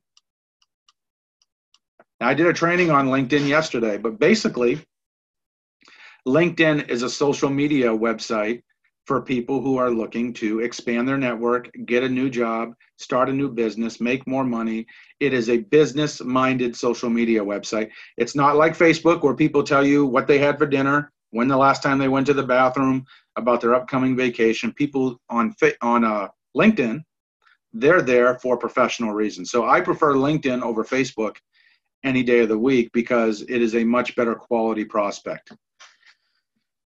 Now, 2.20 2.30
I 2.30 2.34
did 2.34 2.48
a 2.48 2.54
training 2.54 2.92
on 2.92 3.08
LinkedIn 3.08 3.48
yesterday, 3.48 3.98
but 3.98 4.20
basically, 4.20 4.82
LinkedIn 6.28 6.90
is 6.90 7.04
a 7.04 7.10
social 7.10 7.50
media 7.50 7.90
website 7.90 8.62
for 9.06 9.22
people 9.22 9.62
who 9.62 9.78
are 9.78 9.92
looking 9.92 10.32
to 10.34 10.62
expand 10.62 11.08
their 11.08 11.18
network, 11.18 11.70
get 11.86 12.04
a 12.04 12.10
new 12.10 12.30
job, 12.30 12.74
start 12.98 13.28
a 13.28 13.34
new 13.34 13.50
business, 13.50 14.00
make 14.00 14.26
more 14.26 14.46
money. 14.46 14.86
It 15.20 15.34
is 15.34 15.50
a 15.50 15.58
business 15.58 16.22
minded 16.24 16.76
social 16.76 17.10
media 17.10 17.44
website. 17.44 17.90
It's 18.18 18.36
not 18.36 18.56
like 18.56 18.78
Facebook 18.78 19.22
where 19.22 19.36
people 19.36 19.64
tell 19.64 19.86
you 19.86 20.06
what 20.06 20.28
they 20.28 20.40
had 20.40 20.58
for 20.58 20.66
dinner, 20.66 21.12
when 21.32 21.50
the 21.50 21.58
last 21.58 21.84
time 21.84 21.98
they 21.98 22.08
went 22.08 22.28
to 22.28 22.34
the 22.34 22.44
bathroom, 22.44 23.06
about 23.36 23.60
their 23.60 23.74
upcoming 23.74 24.16
vacation. 24.16 24.72
People 24.72 25.20
on 25.30 25.54
on 25.82 26.06
uh, 26.06 26.28
LinkedIn, 26.56 27.04
they're 27.74 28.02
there 28.02 28.36
for 28.36 28.58
professional 28.58 29.12
reasons. 29.12 29.52
So 29.52 29.68
I 29.68 29.82
prefer 29.82 30.14
LinkedIn 30.14 30.62
over 30.62 30.84
Facebook 30.84 31.38
any 32.04 32.24
day 32.24 32.40
of 32.40 32.50
the 32.50 32.58
week 32.58 32.90
because 32.94 33.42
it 33.42 33.62
is 33.62 33.76
a 33.76 33.84
much 33.84 34.16
better 34.16 34.36
quality 34.36 34.86
prospect 34.86 35.54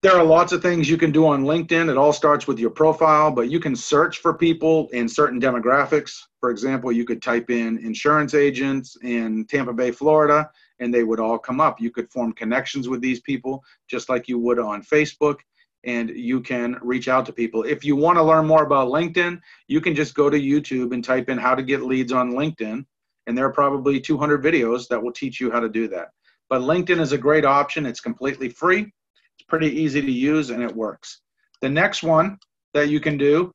there 0.05 0.15
are 0.15 0.24
lots 0.24 0.51
of 0.51 0.62
things 0.62 0.88
you 0.88 0.98
can 0.98 1.12
do 1.12 1.25
on 1.25 1.45
LinkedIn. 1.45 1.89
It 1.89 1.98
all 1.98 2.13
starts 2.13 2.45
with 2.45 2.60
your 2.60 2.69
profile, 2.69 3.31
but 3.31 3.50
you 3.50 3.60
can 3.60 3.75
search 3.75 4.19
for 4.19 4.36
people 4.36 4.88
in 4.89 5.10
certain 5.10 5.41
demographics. 5.41 6.22
For 6.39 6.51
example, 6.51 6.91
you 6.91 7.05
could 7.05 7.24
type 7.24 7.50
in 7.50 7.79
insurance 7.79 8.36
agents 8.36 8.95
in 9.01 9.45
Tampa 9.45 9.74
Bay, 9.74 9.89
Florida, 9.89 10.51
and 10.77 10.93
they 10.93 11.03
would 11.03 11.19
all 11.19 11.39
come 11.39 11.60
up. 11.60 11.81
You 11.81 11.89
could 11.89 12.12
form 12.12 12.34
connections 12.34 12.88
with 12.88 13.01
these 13.01 13.19
people 13.22 13.63
just 13.88 14.07
like 14.07 14.27
you 14.27 14.38
would 14.38 14.60
on 14.60 14.84
Facebook, 14.84 15.38
and 15.86 16.12
you 16.12 16.39
can 16.39 16.77
reach 16.84 17.07
out 17.07 17.25
to 17.25 17.34
people. 17.34 17.63
If 17.63 17.84
you 17.84 17.95
want 17.95 18.19
to 18.19 18.24
learn 18.24 18.45
more 18.45 18.63
about 18.63 18.89
LinkedIn, 18.89 19.41
you 19.67 19.81
can 19.81 19.95
just 19.95 20.13
go 20.13 20.29
to 20.29 20.39
YouTube 20.39 20.93
and 20.93 21.03
type 21.03 21.29
in 21.29 21.39
how 21.39 21.55
to 21.55 21.63
get 21.63 21.81
leads 21.81 22.12
on 22.12 22.34
LinkedIn, 22.34 22.86
and 23.27 23.38
there 23.38 23.46
are 23.46 23.53
probably 23.53 24.00
200 24.00 24.44
videos 24.44 24.88
that 24.88 25.01
will 25.01 25.12
teach 25.12 25.39
you 25.39 25.51
how 25.51 25.60
to 25.60 25.70
do 25.70 25.88
that. 25.89 26.10
But 26.50 26.62
LinkedIn 26.62 27.00
is 27.00 27.12
a 27.12 27.17
great 27.17 27.46
option, 27.46 27.86
it's 27.86 28.00
completely 28.00 28.50
free 28.50 28.91
it's 29.38 29.46
pretty 29.48 29.82
easy 29.82 30.01
to 30.01 30.12
use 30.12 30.50
and 30.50 30.63
it 30.63 30.75
works. 30.75 31.22
The 31.62 31.70
next 31.70 32.03
one 32.03 32.38
that 32.74 32.89
you 32.89 33.00
can 33.00 33.17
do 33.17 33.51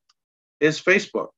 is 0.59 0.81
Facebook. 0.81 1.29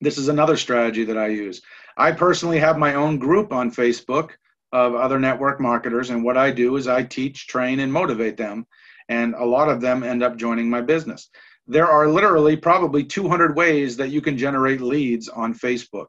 This 0.00 0.18
is 0.18 0.28
another 0.28 0.56
strategy 0.56 1.04
that 1.04 1.16
I 1.16 1.28
use. 1.28 1.62
I 1.96 2.12
personally 2.12 2.58
have 2.58 2.78
my 2.78 2.94
own 2.94 3.18
group 3.18 3.52
on 3.52 3.70
Facebook 3.70 4.30
of 4.72 4.94
other 4.94 5.18
network 5.18 5.60
marketers, 5.60 6.10
and 6.10 6.24
what 6.24 6.36
I 6.36 6.50
do 6.50 6.76
is 6.76 6.88
I 6.88 7.02
teach, 7.02 7.46
train, 7.46 7.80
and 7.80 7.92
motivate 7.92 8.36
them. 8.36 8.66
And 9.08 9.34
a 9.34 9.44
lot 9.44 9.68
of 9.68 9.80
them 9.80 10.02
end 10.02 10.22
up 10.22 10.36
joining 10.36 10.68
my 10.68 10.80
business. 10.80 11.28
There 11.66 11.88
are 11.88 12.08
literally 12.08 12.56
probably 12.56 13.04
200 13.04 13.56
ways 13.56 13.96
that 13.98 14.08
you 14.08 14.20
can 14.20 14.38
generate 14.38 14.80
leads 14.80 15.28
on 15.28 15.54
Facebook. 15.54 16.06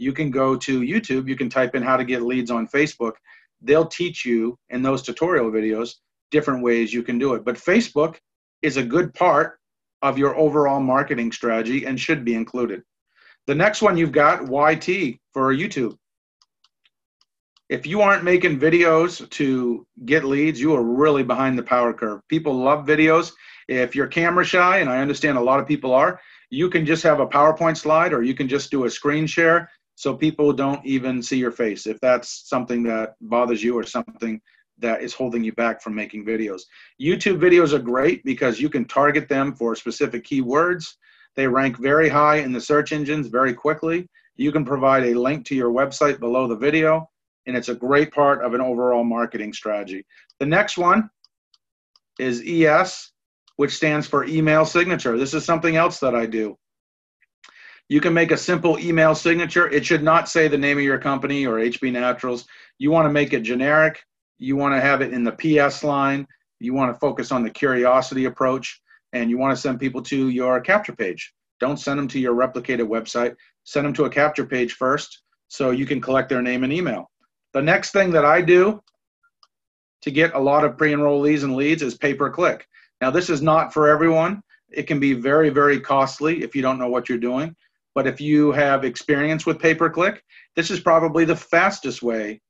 You 0.00 0.12
can 0.12 0.30
go 0.30 0.56
to 0.56 0.80
YouTube, 0.80 1.28
you 1.28 1.36
can 1.36 1.50
type 1.50 1.74
in 1.74 1.82
how 1.82 1.96
to 1.96 2.04
get 2.04 2.22
leads 2.22 2.50
on 2.50 2.66
Facebook. 2.66 3.12
They'll 3.60 3.86
teach 3.86 4.24
you 4.24 4.58
in 4.70 4.82
those 4.82 5.02
tutorial 5.02 5.50
videos 5.50 5.96
different 6.30 6.62
ways 6.62 6.92
you 6.92 7.02
can 7.02 7.18
do 7.18 7.34
it. 7.34 7.44
But 7.44 7.56
Facebook 7.56 8.16
is 8.62 8.76
a 8.76 8.82
good 8.82 9.12
part 9.12 9.58
of 10.02 10.16
your 10.16 10.36
overall 10.36 10.80
marketing 10.80 11.32
strategy 11.32 11.84
and 11.84 12.00
should 12.00 12.24
be 12.24 12.34
included. 12.34 12.82
The 13.46 13.54
next 13.54 13.82
one 13.82 13.96
you've 13.96 14.12
got 14.12 14.44
YT 14.44 15.18
for 15.32 15.54
YouTube. 15.54 15.96
If 17.68 17.86
you 17.86 18.00
aren't 18.00 18.24
making 18.24 18.58
videos 18.58 19.28
to 19.30 19.86
get 20.04 20.24
leads, 20.24 20.60
you 20.60 20.74
are 20.74 20.82
really 20.82 21.22
behind 21.22 21.58
the 21.58 21.62
power 21.62 21.92
curve. 21.92 22.20
People 22.28 22.54
love 22.54 22.86
videos. 22.86 23.32
If 23.68 23.94
you're 23.94 24.08
camera 24.08 24.44
shy, 24.44 24.78
and 24.78 24.90
I 24.90 24.98
understand 24.98 25.38
a 25.38 25.42
lot 25.42 25.60
of 25.60 25.68
people 25.68 25.92
are, 25.94 26.20
you 26.48 26.68
can 26.68 26.84
just 26.84 27.04
have 27.04 27.20
a 27.20 27.26
PowerPoint 27.26 27.76
slide 27.76 28.12
or 28.12 28.22
you 28.22 28.34
can 28.34 28.48
just 28.48 28.70
do 28.70 28.86
a 28.86 28.90
screen 28.90 29.26
share 29.26 29.70
so 30.00 30.14
people 30.14 30.50
don't 30.50 30.82
even 30.86 31.22
see 31.22 31.36
your 31.36 31.52
face. 31.52 31.86
If 31.86 32.00
that's 32.00 32.48
something 32.48 32.82
that 32.84 33.16
bothers 33.20 33.62
you 33.62 33.78
or 33.78 33.82
something 33.84 34.40
that 34.78 35.02
is 35.02 35.12
holding 35.12 35.44
you 35.44 35.52
back 35.52 35.82
from 35.82 35.94
making 35.94 36.24
videos. 36.24 36.62
YouTube 36.98 37.38
videos 37.38 37.74
are 37.74 37.78
great 37.78 38.24
because 38.24 38.58
you 38.58 38.70
can 38.70 38.86
target 38.86 39.28
them 39.28 39.54
for 39.54 39.76
specific 39.76 40.24
keywords. 40.24 40.94
They 41.36 41.46
rank 41.46 41.76
very 41.76 42.08
high 42.08 42.36
in 42.36 42.50
the 42.50 42.62
search 42.62 42.92
engines 42.92 43.26
very 43.26 43.52
quickly. 43.52 44.08
You 44.36 44.52
can 44.52 44.64
provide 44.64 45.04
a 45.04 45.12
link 45.12 45.44
to 45.48 45.54
your 45.54 45.70
website 45.70 46.18
below 46.18 46.48
the 46.48 46.56
video, 46.56 47.06
and 47.44 47.54
it's 47.54 47.68
a 47.68 47.74
great 47.74 48.10
part 48.10 48.42
of 48.42 48.54
an 48.54 48.62
overall 48.62 49.04
marketing 49.04 49.52
strategy. 49.52 50.06
The 50.38 50.46
next 50.46 50.78
one 50.78 51.10
is 52.18 52.42
ES, 52.46 53.12
which 53.56 53.76
stands 53.76 54.06
for 54.06 54.24
email 54.24 54.64
signature. 54.64 55.18
This 55.18 55.34
is 55.34 55.44
something 55.44 55.76
else 55.76 56.00
that 56.00 56.14
I 56.14 56.24
do. 56.24 56.56
You 57.90 58.00
can 58.00 58.14
make 58.14 58.30
a 58.30 58.38
simple 58.38 58.78
email 58.78 59.14
signature. 59.14 59.68
It 59.68 59.84
should 59.84 60.02
not 60.02 60.30
say 60.30 60.48
the 60.48 60.56
name 60.56 60.78
of 60.78 60.84
your 60.84 60.98
company 60.98 61.46
or 61.46 61.56
HB 61.56 61.92
Naturals. 61.92 62.46
You 62.78 62.90
want 62.90 63.04
to 63.04 63.12
make 63.12 63.34
it 63.34 63.42
generic 63.42 64.00
you 64.40 64.56
want 64.56 64.74
to 64.74 64.80
have 64.80 65.02
it 65.02 65.12
in 65.12 65.22
the 65.22 65.32
PS 65.32 65.84
line. 65.84 66.26
You 66.58 66.72
want 66.72 66.92
to 66.92 66.98
focus 66.98 67.30
on 67.30 67.44
the 67.44 67.50
curiosity 67.50 68.24
approach, 68.24 68.80
and 69.12 69.30
you 69.30 69.38
want 69.38 69.54
to 69.54 69.60
send 69.60 69.78
people 69.78 70.02
to 70.04 70.30
your 70.30 70.60
capture 70.60 70.96
page. 70.96 71.32
Don't 71.60 71.78
send 71.78 71.98
them 71.98 72.08
to 72.08 72.18
your 72.18 72.34
replicated 72.34 72.88
website. 72.88 73.36
Send 73.64 73.84
them 73.84 73.92
to 73.94 74.06
a 74.06 74.10
capture 74.10 74.46
page 74.46 74.72
first 74.72 75.22
so 75.48 75.70
you 75.70 75.84
can 75.84 76.00
collect 76.00 76.30
their 76.30 76.40
name 76.40 76.64
and 76.64 76.72
email. 76.72 77.10
The 77.52 77.60
next 77.60 77.92
thing 77.92 78.12
that 78.12 78.24
I 78.24 78.40
do 78.40 78.82
to 80.02 80.10
get 80.10 80.34
a 80.34 80.40
lot 80.40 80.64
of 80.64 80.78
pre 80.78 80.92
enrollees 80.92 81.44
and 81.44 81.54
leads 81.54 81.82
is 81.82 81.96
pay 81.96 82.14
per 82.14 82.30
click. 82.30 82.66
Now, 83.02 83.10
this 83.10 83.28
is 83.28 83.42
not 83.42 83.74
for 83.74 83.88
everyone. 83.88 84.42
It 84.70 84.84
can 84.84 85.00
be 85.00 85.12
very, 85.12 85.50
very 85.50 85.80
costly 85.80 86.42
if 86.42 86.56
you 86.56 86.62
don't 86.62 86.78
know 86.78 86.88
what 86.88 87.10
you're 87.10 87.18
doing. 87.18 87.54
But 87.94 88.06
if 88.06 88.20
you 88.20 88.52
have 88.52 88.84
experience 88.84 89.46
with 89.46 89.58
pay 89.58 89.74
per 89.74 89.90
click, 89.90 90.22
this 90.56 90.70
is 90.70 90.80
probably 90.80 91.24
the 91.24 91.36
fastest 91.36 92.02
way 92.02 92.40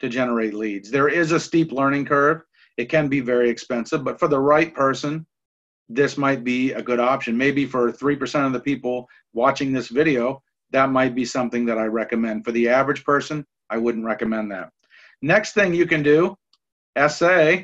to 0.00 0.08
generate 0.08 0.54
leads. 0.54 0.90
There 0.90 1.08
is 1.08 1.32
a 1.32 1.40
steep 1.40 1.72
learning 1.72 2.06
curve. 2.06 2.42
It 2.76 2.88
can 2.88 3.08
be 3.08 3.20
very 3.20 3.50
expensive, 3.50 4.04
but 4.04 4.18
for 4.18 4.28
the 4.28 4.38
right 4.40 4.72
person, 4.74 5.26
this 5.88 6.16
might 6.18 6.44
be 6.44 6.72
a 6.72 6.82
good 6.82 7.00
option. 7.00 7.36
Maybe 7.36 7.66
for 7.66 7.90
3% 7.90 8.46
of 8.46 8.52
the 8.52 8.60
people 8.60 9.08
watching 9.32 9.72
this 9.72 9.88
video, 9.88 10.42
that 10.70 10.90
might 10.90 11.14
be 11.14 11.24
something 11.24 11.64
that 11.66 11.78
I 11.78 11.84
recommend. 11.84 12.44
For 12.44 12.52
the 12.52 12.68
average 12.68 13.04
person, 13.04 13.44
I 13.70 13.78
wouldn't 13.78 14.04
recommend 14.04 14.52
that. 14.52 14.70
Next 15.22 15.52
thing 15.52 15.74
you 15.74 15.86
can 15.86 16.02
do, 16.02 16.36
SA, 17.08 17.62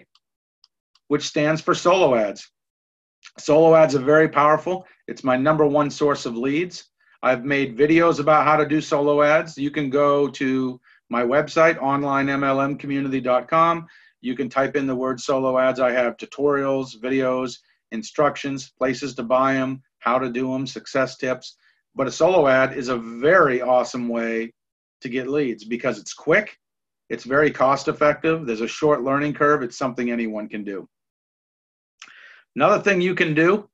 which 1.09 1.27
stands 1.27 1.61
for 1.61 1.75
solo 1.75 2.15
ads. 2.15 2.51
Solo 3.39 3.75
ads 3.75 3.95
are 3.95 4.01
very 4.01 4.29
powerful. 4.29 4.87
It's 5.07 5.25
my 5.25 5.37
number 5.37 5.67
one 5.67 5.91
source 5.91 6.27
of 6.27 6.37
leads. 6.37 6.91
I've 7.25 7.43
made 7.43 7.77
videos 7.79 8.21
about 8.21 8.45
how 8.45 8.57
to 8.57 8.67
do 8.67 8.83
solo 8.83 9.23
ads. 9.23 9.57
You 9.57 9.71
can 9.71 9.89
go 9.89 10.29
to 10.29 10.79
my 11.09 11.23
website, 11.23 11.79
onlinemlmcommunity.com. 11.79 13.87
You 14.21 14.37
can 14.37 14.51
type 14.51 14.77
in 14.77 14.87
the 14.87 14.95
word 14.95 15.19
solo 15.19 15.59
ads. 15.59 15.81
I 15.81 15.91
have 15.93 16.19
tutorials, 16.19 17.01
videos, 17.03 17.57
instructions, 17.93 18.75
places 18.77 19.15
to 19.15 19.23
buy 19.23 19.55
them, 19.55 19.83
how 20.01 20.19
to 20.19 20.31
do 20.31 20.53
them, 20.53 20.67
success 20.67 21.17
tips. 21.17 21.57
But 21.95 22.09
a 22.09 22.13
solo 22.13 22.47
ad 22.47 22.77
is 22.77 22.89
a 22.89 22.99
very 22.99 23.63
awesome 23.63 24.11
way 24.11 24.53
to 25.01 25.09
get 25.09 25.27
leads 25.27 25.65
because 25.65 25.99
it's 25.99 26.13
quick, 26.13 26.59
it's 27.09 27.25
very 27.25 27.51
cost 27.51 27.89
effective, 27.89 28.45
there's 28.45 28.61
a 28.61 28.69
short 28.69 29.03
learning 29.03 29.33
curve, 29.33 29.63
it's 29.63 29.79
something 29.79 30.11
anyone 30.11 30.47
can 30.47 30.63
do. 30.63 30.87
Another 32.55 32.83
thing 32.83 33.01
you 33.01 33.15
can 33.15 33.33
do, 33.33 33.67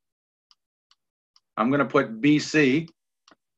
I'm 1.57 1.69
going 1.69 1.81
to 1.81 1.85
put 1.85 2.21
BC 2.21 2.89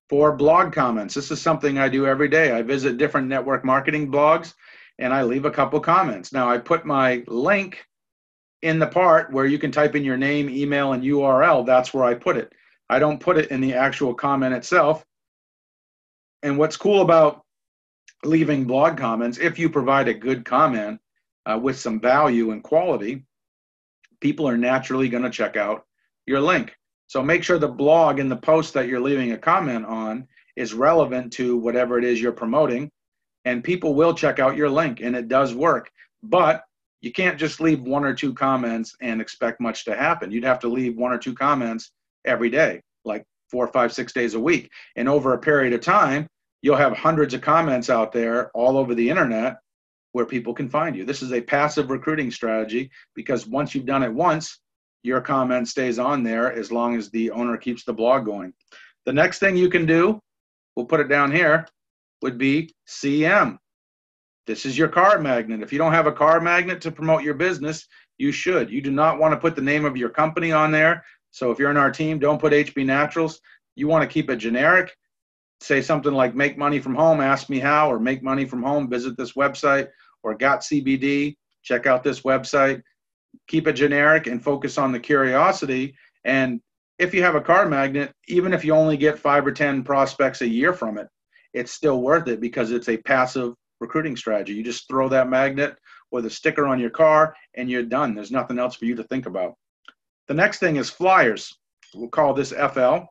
for 0.09 0.37
blog 0.37 0.73
comments. 0.73 1.15
This 1.15 1.31
is 1.31 1.41
something 1.41 1.79
I 1.79 1.89
do 1.89 2.07
every 2.07 2.29
day. 2.29 2.53
I 2.53 2.63
visit 2.63 2.99
different 2.99 3.29
network 3.29 3.65
marketing 3.65 4.11
blogs 4.11 4.55
and 4.99 5.13
I 5.13 5.23
leave 5.23 5.45
a 5.45 5.51
couple 5.51 5.81
comments. 5.81 6.33
Now 6.33 6.51
I 6.51 6.59
put 6.59 6.85
my 6.85 7.25
link 7.27 7.85
in 8.63 8.79
the 8.79 8.87
part 8.87 9.33
where 9.33 9.47
you 9.47 9.59
can 9.59 9.73
type 9.73 9.97
in 9.97 10.05
your 10.05 10.17
name, 10.17 10.49
email, 10.49 10.93
and 10.93 11.03
URL. 11.03 11.67
That's 11.67 11.93
where 11.93 12.05
I 12.05 12.15
put 12.15 12.37
it. 12.37 12.53
I 12.89 12.99
don't 12.99 13.21
put 13.21 13.39
it 13.39 13.51
in 13.51 13.61
the 13.61 13.75
actual 13.75 14.15
comment 14.15 14.55
itself. 14.55 15.05
And 16.43 16.59
what's 16.59 16.77
cool 16.77 17.01
about 17.01 17.43
leaving 18.25 18.65
blog 18.65 18.97
comments, 18.97 19.39
if 19.39 19.59
you 19.59 19.69
provide 19.69 20.09
a 20.09 20.15
good 20.15 20.45
comment 20.45 21.01
uh, 21.47 21.59
with 21.61 21.79
some 21.79 22.01
value 22.01 22.51
and 22.53 22.63
quality, 22.63 23.25
people 24.21 24.49
are 24.49 24.57
naturally 24.57 25.09
going 25.09 25.25
to 25.25 25.31
check 25.31 25.57
out 25.57 25.87
your 26.27 26.41
link. 26.41 26.77
So 27.13 27.23
make 27.23 27.45
sure 27.45 27.59
the 27.59 27.69
blog 27.69 28.21
and 28.21 28.31
the 28.31 28.39
post 28.39 28.73
that 28.73 28.89
you're 28.89 28.99
leaving 28.99 29.33
a 29.33 29.37
comment 29.37 29.85
on 29.85 30.27
is 30.57 30.73
relevant 30.73 31.31
to 31.35 31.59
whatever 31.59 31.99
it 31.99 32.05
is 32.05 32.23
you're 32.23 32.33
promoting. 32.33 32.91
And 33.45 33.63
people 33.63 33.95
will 33.95 34.15
check 34.15 34.39
out 34.39 34.57
your 34.57 34.71
link, 34.71 35.03
and 35.03 35.15
it 35.15 35.29
does 35.29 35.55
work. 35.55 35.91
But 36.23 36.65
you 37.03 37.13
can't 37.13 37.39
just 37.39 37.61
leave 37.61 37.83
one 37.83 38.07
or 38.07 38.15
two 38.15 38.33
comments 38.33 38.97
and 39.03 39.21
expect 39.21 39.61
much 39.61 39.85
to 39.85 39.95
happen. 39.95 40.31
You'd 40.31 40.45
have 40.45 40.61
to 40.61 40.69
leave 40.69 40.97
one 40.97 41.13
or 41.13 41.19
two 41.19 41.35
comments 41.35 41.91
every 42.25 42.49
day, 42.49 42.81
like 43.05 43.27
four, 43.51 43.67
five, 43.69 43.93
six 43.93 44.15
days 44.15 44.33
a 44.33 44.41
week. 44.41 44.71
And 44.97 45.07
over 45.07 45.35
a 45.35 45.39
period 45.39 45.75
of 45.75 45.83
time, 45.83 46.27
you'll 46.63 46.77
have 46.77 46.97
hundreds 46.97 47.35
of 47.35 47.43
comments 47.43 47.91
out 47.91 48.13
there 48.13 48.51
all 48.55 48.79
over 48.79 48.95
the 48.95 49.11
internet 49.11 49.59
where 50.13 50.25
people 50.25 50.55
can 50.55 50.71
find 50.71 50.97
you. 50.97 51.05
This 51.05 51.21
is 51.21 51.35
a 51.35 51.43
passive 51.43 51.91
recruiting 51.91 52.31
strategy 52.31 52.91
because 53.15 53.47
once 53.47 53.75
you've 53.75 53.85
done 53.85 54.03
it 54.03 54.15
once, 54.15 54.62
your 55.03 55.21
comment 55.21 55.69
stays 55.69 55.99
on 55.99 56.23
there 56.23 56.53
as 56.53 56.71
long 56.71 56.97
as 56.97 57.11
the 57.11 57.31
owner 57.31 57.57
keeps 57.57 57.85
the 57.85 57.93
blog 57.93 58.25
going. 58.25 58.53
The 59.05 59.13
next 59.13 59.39
thing 59.39 59.57
you 59.57 59.69
can 59.69 59.87
do, 59.87 60.21
we'll 60.77 60.87
put 60.87 61.01
it 61.01 61.09
down 61.09 61.33
here, 61.33 61.67
would 62.23 62.39
be 62.39 62.75
CM. 62.89 63.59
This 64.47 64.65
is 64.65 64.77
your 64.77 64.89
car 64.89 65.19
magnet. 65.19 65.63
If 65.63 65.73
you 65.73 65.79
don't 65.79 65.93
have 65.93 66.07
a 66.07 66.13
car 66.13 66.41
magnet 66.41 66.81
to 66.83 66.91
promote 66.91 67.23
your 67.23 67.35
business, 67.35 67.87
you 68.19 68.33
should. 68.33 68.71
You 68.71 68.81
do 68.81 68.91
not 68.91 69.19
want 69.19 69.33
to 69.33 69.39
put 69.39 69.57
the 69.57 69.63
name 69.63 69.85
of 69.85 69.97
your 69.97 70.09
company 70.09 70.53
on 70.53 70.71
there. 70.71 71.05
So 71.31 71.51
if 71.51 71.59
you're 71.59 71.71
in 71.71 71.77
our 71.77 71.91
team, 71.91 72.19
don't 72.19 72.41
put 72.41 72.53
HB 72.53 72.87
Naturals. 72.87 73.41
You 73.75 73.89
want 73.89 74.03
to 74.03 74.13
keep 74.13 74.31
it 74.31 74.37
generic. 74.37 74.95
Say 75.61 75.81
something 75.81 76.13
like 76.13 76.35
make 76.35 76.59
money 76.59 76.81
from 76.81 76.95
home, 76.95 77.21
ask 77.21 77.49
me 77.49 77.59
how, 77.59 77.91
or 77.91 78.01
make 78.01 78.23
money 78.23 78.45
from 78.45 78.63
home, 78.63 78.91
visit 78.91 79.17
this 79.17 79.33
website, 79.33 79.89
or 80.23 80.35
got 80.35 80.61
CBD, 80.61 81.37
check 81.63 81.87
out 81.87 82.03
this 82.03 82.23
website. 82.23 82.83
Keep 83.49 83.69
it 83.69 83.75
generic 83.75 84.27
and 84.27 84.43
focus 84.43 84.79
on 84.79 84.93
the 84.93 85.01
curiosity. 85.01 85.95
And 86.25 86.61
if 86.99 87.13
you 87.13 87.23
have 87.23 87.35
a 87.35 87.41
car 87.41 87.69
magnet, 87.69 88.13
even 88.29 88.53
if 88.53 88.65
you 88.65 88.75
only 88.75 88.97
get 88.97 89.19
five 89.19 89.47
or 89.47 89.53
10 89.53 89.83
prospects 89.83 90.41
a 90.41 90.49
year 90.49 90.73
from 90.73 90.99
it, 90.99 91.09
it's 91.53 91.73
still 91.73 92.01
worth 92.01 92.29
it 92.29 92.41
because 92.41 92.71
it's 92.71 92.89
a 92.89 92.97
passive 92.97 93.55
recruiting 93.81 94.17
strategy. 94.17 94.55
You 94.55 94.63
just 94.63 94.89
throw 94.89 95.09
that 95.09 95.29
magnet 95.29 95.77
with 96.11 96.27
a 96.27 96.31
sticker 96.31 96.67
on 96.67 96.79
your 96.79 96.91
car 96.91 97.35
and 97.55 97.69
you're 97.71 97.83
done. 97.83 98.15
There's 98.15 98.31
nothing 98.31 98.59
else 98.59 98.77
for 98.77 98.85
you 98.85 98.95
to 98.95 99.05
think 99.05 99.27
about. 99.27 99.55
The 100.29 100.35
next 100.35 100.59
thing 100.59 100.77
is 100.77 100.89
flyers. 100.89 101.53
We'll 101.95 102.09
call 102.09 102.33
this 102.33 102.53
FL. 102.53 103.07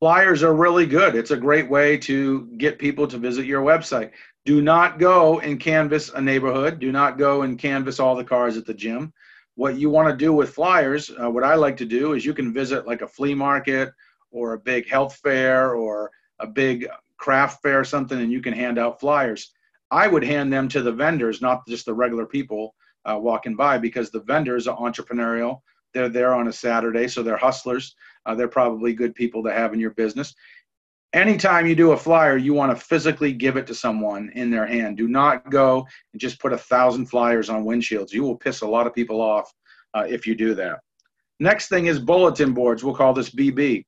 Flyers 0.00 0.42
are 0.42 0.54
really 0.54 0.86
good. 0.86 1.14
It's 1.14 1.30
a 1.30 1.36
great 1.36 1.70
way 1.70 1.96
to 1.98 2.46
get 2.58 2.78
people 2.78 3.06
to 3.06 3.18
visit 3.18 3.46
your 3.46 3.62
website. 3.62 4.10
Do 4.44 4.60
not 4.60 4.98
go 4.98 5.38
and 5.40 5.60
canvas 5.60 6.10
a 6.10 6.20
neighborhood. 6.20 6.80
Do 6.80 6.90
not 6.90 7.16
go 7.16 7.42
and 7.42 7.58
canvas 7.58 8.00
all 8.00 8.16
the 8.16 8.24
cars 8.24 8.56
at 8.56 8.66
the 8.66 8.74
gym. 8.74 9.12
What 9.54 9.76
you 9.76 9.88
want 9.88 10.08
to 10.08 10.24
do 10.24 10.32
with 10.32 10.54
flyers, 10.54 11.10
uh, 11.22 11.30
what 11.30 11.44
I 11.44 11.54
like 11.54 11.76
to 11.76 11.84
do 11.84 12.14
is 12.14 12.24
you 12.24 12.34
can 12.34 12.52
visit 12.52 12.86
like 12.86 13.02
a 13.02 13.08
flea 13.08 13.34
market 13.34 13.92
or 14.30 14.54
a 14.54 14.58
big 14.58 14.88
health 14.88 15.16
fair 15.16 15.74
or 15.74 16.10
a 16.40 16.46
big 16.46 16.88
craft 17.18 17.62
fair 17.62 17.80
or 17.80 17.84
something 17.84 18.20
and 18.20 18.32
you 18.32 18.40
can 18.40 18.52
hand 18.52 18.78
out 18.78 18.98
flyers. 18.98 19.52
I 19.92 20.08
would 20.08 20.24
hand 20.24 20.52
them 20.52 20.68
to 20.68 20.82
the 20.82 20.90
vendors, 20.90 21.40
not 21.40 21.66
just 21.68 21.86
the 21.86 21.94
regular 21.94 22.26
people 22.26 22.74
uh, 23.04 23.18
walking 23.20 23.54
by, 23.54 23.78
because 23.78 24.10
the 24.10 24.22
vendors 24.22 24.66
are 24.66 24.78
entrepreneurial. 24.78 25.60
They're 25.92 26.08
there 26.08 26.34
on 26.34 26.48
a 26.48 26.52
Saturday, 26.52 27.06
so 27.08 27.22
they're 27.22 27.36
hustlers. 27.36 27.94
Uh, 28.24 28.34
they're 28.34 28.48
probably 28.48 28.94
good 28.94 29.14
people 29.14 29.42
to 29.44 29.52
have 29.52 29.74
in 29.74 29.80
your 29.80 29.90
business. 29.90 30.34
Anytime 31.12 31.66
you 31.66 31.74
do 31.74 31.92
a 31.92 31.96
flyer, 31.96 32.36
you 32.36 32.54
want 32.54 32.76
to 32.76 32.84
physically 32.84 33.32
give 33.32 33.56
it 33.56 33.66
to 33.66 33.74
someone 33.74 34.30
in 34.34 34.50
their 34.50 34.66
hand. 34.66 34.96
Do 34.96 35.08
not 35.08 35.50
go 35.50 35.86
and 36.12 36.20
just 36.20 36.40
put 36.40 36.54
a 36.54 36.58
thousand 36.58 37.06
flyers 37.06 37.50
on 37.50 37.64
windshields. 37.64 38.12
You 38.12 38.22
will 38.22 38.36
piss 38.36 38.62
a 38.62 38.66
lot 38.66 38.86
of 38.86 38.94
people 38.94 39.20
off 39.20 39.52
uh, 39.92 40.06
if 40.08 40.26
you 40.26 40.34
do 40.34 40.54
that. 40.54 40.80
Next 41.38 41.68
thing 41.68 41.86
is 41.86 41.98
bulletin 41.98 42.54
boards. 42.54 42.82
We'll 42.82 42.94
call 42.94 43.12
this 43.12 43.30
BB 43.30 43.84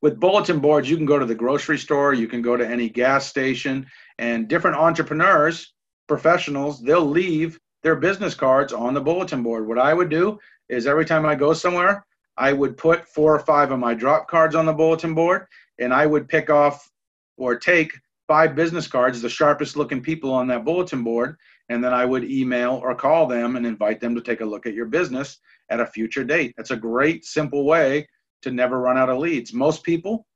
with 0.00 0.20
bulletin 0.20 0.60
boards, 0.60 0.88
you 0.88 0.96
can 0.96 1.06
go 1.06 1.18
to 1.18 1.26
the 1.26 1.34
grocery 1.34 1.78
store, 1.78 2.14
you 2.14 2.28
can 2.28 2.42
go 2.42 2.56
to 2.56 2.66
any 2.66 2.88
gas 2.88 3.26
station, 3.26 3.86
and 4.18 4.48
different 4.48 4.76
entrepreneurs, 4.76 5.74
professionals, 6.06 6.80
they'll 6.80 7.04
leave 7.04 7.58
their 7.82 7.96
business 7.96 8.34
cards 8.34 8.72
on 8.72 8.94
the 8.94 9.00
bulletin 9.00 9.42
board. 9.42 9.66
What 9.66 9.78
I 9.78 9.94
would 9.94 10.08
do 10.08 10.38
is 10.68 10.86
every 10.86 11.04
time 11.04 11.26
I 11.26 11.34
go 11.34 11.52
somewhere, 11.52 12.04
I 12.38 12.52
would 12.52 12.76
put 12.76 13.08
four 13.08 13.34
or 13.34 13.40
five 13.40 13.72
of 13.72 13.80
my 13.80 13.94
drop 13.94 14.28
cards 14.28 14.54
on 14.54 14.66
the 14.66 14.72
bulletin 14.72 15.14
board, 15.14 15.46
and 15.78 15.92
I 15.92 16.06
would 16.06 16.28
pick 16.28 16.50
off 16.50 16.88
or 17.36 17.56
take 17.56 17.92
five 18.28 18.54
business 18.54 18.86
cards, 18.86 19.20
the 19.20 19.28
sharpest 19.28 19.76
looking 19.76 20.00
people 20.00 20.32
on 20.32 20.46
that 20.48 20.64
bulletin 20.64 21.02
board, 21.02 21.36
and 21.68 21.82
then 21.82 21.92
I 21.92 22.04
would 22.04 22.24
email 22.24 22.80
or 22.82 22.94
call 22.94 23.26
them 23.26 23.56
and 23.56 23.66
invite 23.66 24.00
them 24.00 24.14
to 24.14 24.20
take 24.20 24.40
a 24.40 24.44
look 24.44 24.66
at 24.66 24.74
your 24.74 24.86
business 24.86 25.38
at 25.70 25.80
a 25.80 25.86
future 25.86 26.24
date. 26.24 26.54
That's 26.56 26.70
a 26.70 26.76
great, 26.76 27.24
simple 27.24 27.64
way 27.64 28.06
to 28.42 28.50
never 28.50 28.78
run 28.78 28.96
out 28.96 29.10
of 29.10 29.18
leads. 29.18 29.52
Most 29.52 29.82
people, 29.82 30.26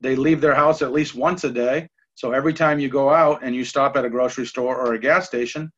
they 0.00 0.16
leave 0.16 0.40
their 0.40 0.54
house 0.54 0.82
at 0.82 0.92
least 0.92 1.14
once 1.14 1.44
a 1.44 1.50
day. 1.50 1.88
So 2.14 2.32
every 2.32 2.52
time 2.52 2.80
you 2.80 2.88
go 2.88 3.10
out 3.10 3.42
and 3.42 3.54
you 3.54 3.64
stop 3.64 3.96
at 3.96 4.04
a 4.04 4.10
grocery 4.10 4.46
store 4.46 4.76
or 4.76 4.94
a 4.94 4.98
gas 4.98 5.26
station, 5.26 5.70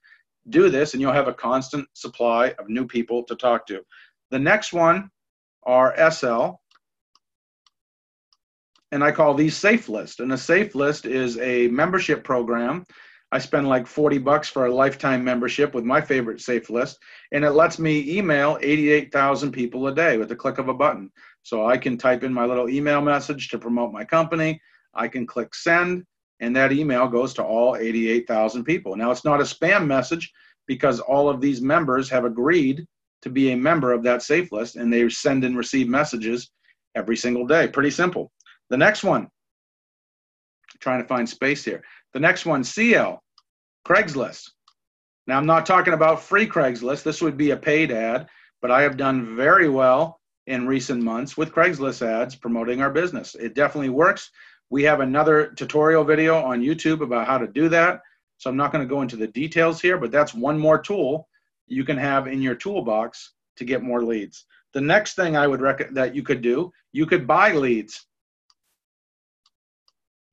do 0.48 0.68
this 0.70 0.94
and 0.94 1.00
you'll 1.00 1.12
have 1.12 1.28
a 1.28 1.34
constant 1.34 1.86
supply 1.92 2.54
of 2.58 2.68
new 2.68 2.86
people 2.86 3.22
to 3.24 3.36
talk 3.36 3.66
to. 3.66 3.82
The 4.30 4.38
next 4.38 4.72
one 4.72 5.10
are 5.66 6.10
SL. 6.10 6.52
And 8.92 9.02
I 9.02 9.10
call 9.10 9.34
these 9.34 9.56
safe 9.56 9.88
list. 9.88 10.20
And 10.20 10.32
a 10.32 10.38
safe 10.38 10.74
list 10.74 11.04
is 11.06 11.38
a 11.38 11.68
membership 11.68 12.22
program 12.22 12.84
I 13.34 13.38
spend 13.38 13.68
like 13.68 13.88
40 13.88 14.18
bucks 14.18 14.48
for 14.48 14.66
a 14.66 14.72
lifetime 14.72 15.24
membership 15.24 15.74
with 15.74 15.82
my 15.82 16.00
favorite 16.00 16.40
safe 16.40 16.70
list, 16.70 17.00
and 17.32 17.44
it 17.44 17.50
lets 17.50 17.80
me 17.80 18.16
email 18.16 18.58
88,000 18.62 19.50
people 19.50 19.88
a 19.88 19.94
day 19.94 20.18
with 20.18 20.28
the 20.28 20.36
click 20.36 20.58
of 20.58 20.68
a 20.68 20.74
button. 20.74 21.10
So 21.42 21.66
I 21.66 21.76
can 21.76 21.98
type 21.98 22.22
in 22.22 22.32
my 22.32 22.44
little 22.44 22.68
email 22.68 23.00
message 23.00 23.48
to 23.48 23.58
promote 23.58 23.92
my 23.92 24.04
company. 24.04 24.60
I 24.94 25.08
can 25.08 25.26
click 25.26 25.52
send, 25.52 26.04
and 26.38 26.54
that 26.54 26.70
email 26.70 27.08
goes 27.08 27.34
to 27.34 27.42
all 27.42 27.74
88,000 27.74 28.62
people. 28.62 28.94
Now, 28.94 29.10
it's 29.10 29.24
not 29.24 29.40
a 29.40 29.42
spam 29.42 29.84
message 29.88 30.32
because 30.68 31.00
all 31.00 31.28
of 31.28 31.40
these 31.40 31.60
members 31.60 32.08
have 32.10 32.24
agreed 32.24 32.86
to 33.24 33.30
be 33.30 33.50
a 33.50 33.56
member 33.56 33.92
of 33.92 34.02
that 34.04 34.22
safe 34.22 34.52
list, 34.52 34.76
and 34.76 34.92
they 34.92 35.08
send 35.08 35.44
and 35.44 35.56
receive 35.56 35.88
messages 35.88 36.50
every 36.94 37.16
single 37.16 37.46
day. 37.46 37.66
Pretty 37.66 37.90
simple. 37.90 38.30
The 38.70 38.76
next 38.76 39.02
one, 39.02 39.28
trying 40.80 41.02
to 41.02 41.08
find 41.08 41.28
space 41.28 41.64
here. 41.64 41.82
The 42.12 42.20
next 42.20 42.46
one, 42.46 42.62
CL. 42.62 43.20
Craigslist. 43.86 44.50
Now, 45.26 45.38
I'm 45.38 45.46
not 45.46 45.66
talking 45.66 45.94
about 45.94 46.22
free 46.22 46.46
Craigslist. 46.46 47.02
This 47.02 47.22
would 47.22 47.36
be 47.36 47.50
a 47.50 47.56
paid 47.56 47.90
ad, 47.90 48.28
but 48.62 48.70
I 48.70 48.82
have 48.82 48.96
done 48.96 49.36
very 49.36 49.68
well 49.68 50.20
in 50.46 50.66
recent 50.66 51.02
months 51.02 51.36
with 51.36 51.52
Craigslist 51.52 52.06
ads 52.06 52.34
promoting 52.34 52.82
our 52.82 52.90
business. 52.90 53.34
It 53.34 53.54
definitely 53.54 53.88
works. 53.88 54.30
We 54.68 54.82
have 54.84 55.00
another 55.00 55.46
tutorial 55.56 56.04
video 56.04 56.36
on 56.36 56.60
YouTube 56.60 57.00
about 57.00 57.26
how 57.26 57.38
to 57.38 57.46
do 57.46 57.68
that. 57.70 58.00
So 58.36 58.50
I'm 58.50 58.56
not 58.56 58.72
going 58.72 58.86
to 58.86 58.94
go 58.94 59.00
into 59.00 59.16
the 59.16 59.28
details 59.28 59.80
here, 59.80 59.96
but 59.96 60.10
that's 60.10 60.34
one 60.34 60.58
more 60.58 60.78
tool 60.78 61.26
you 61.66 61.84
can 61.84 61.96
have 61.96 62.26
in 62.26 62.42
your 62.42 62.54
toolbox 62.54 63.32
to 63.56 63.64
get 63.64 63.82
more 63.82 64.02
leads. 64.02 64.44
The 64.72 64.80
next 64.80 65.14
thing 65.14 65.36
I 65.36 65.46
would 65.46 65.60
recommend 65.60 65.96
that 65.96 66.14
you 66.14 66.22
could 66.22 66.42
do, 66.42 66.72
you 66.92 67.06
could 67.06 67.26
buy 67.26 67.52
leads. 67.52 68.06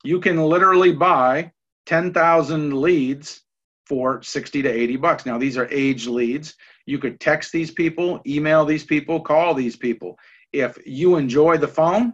You 0.03 0.19
can 0.19 0.41
literally 0.41 0.93
buy 0.93 1.51
10,000 1.85 2.73
leads 2.73 3.41
for 3.85 4.21
60 4.21 4.61
to 4.63 4.69
80 4.69 4.97
bucks. 4.97 5.25
Now, 5.25 5.37
these 5.37 5.57
are 5.57 5.67
age 5.69 6.07
leads. 6.07 6.55
You 6.85 6.97
could 6.97 7.19
text 7.19 7.51
these 7.51 7.71
people, 7.71 8.19
email 8.25 8.65
these 8.65 8.83
people, 8.83 9.21
call 9.21 9.53
these 9.53 9.75
people. 9.75 10.17
If 10.53 10.77
you 10.85 11.17
enjoy 11.17 11.57
the 11.57 11.67
phone, 11.67 12.13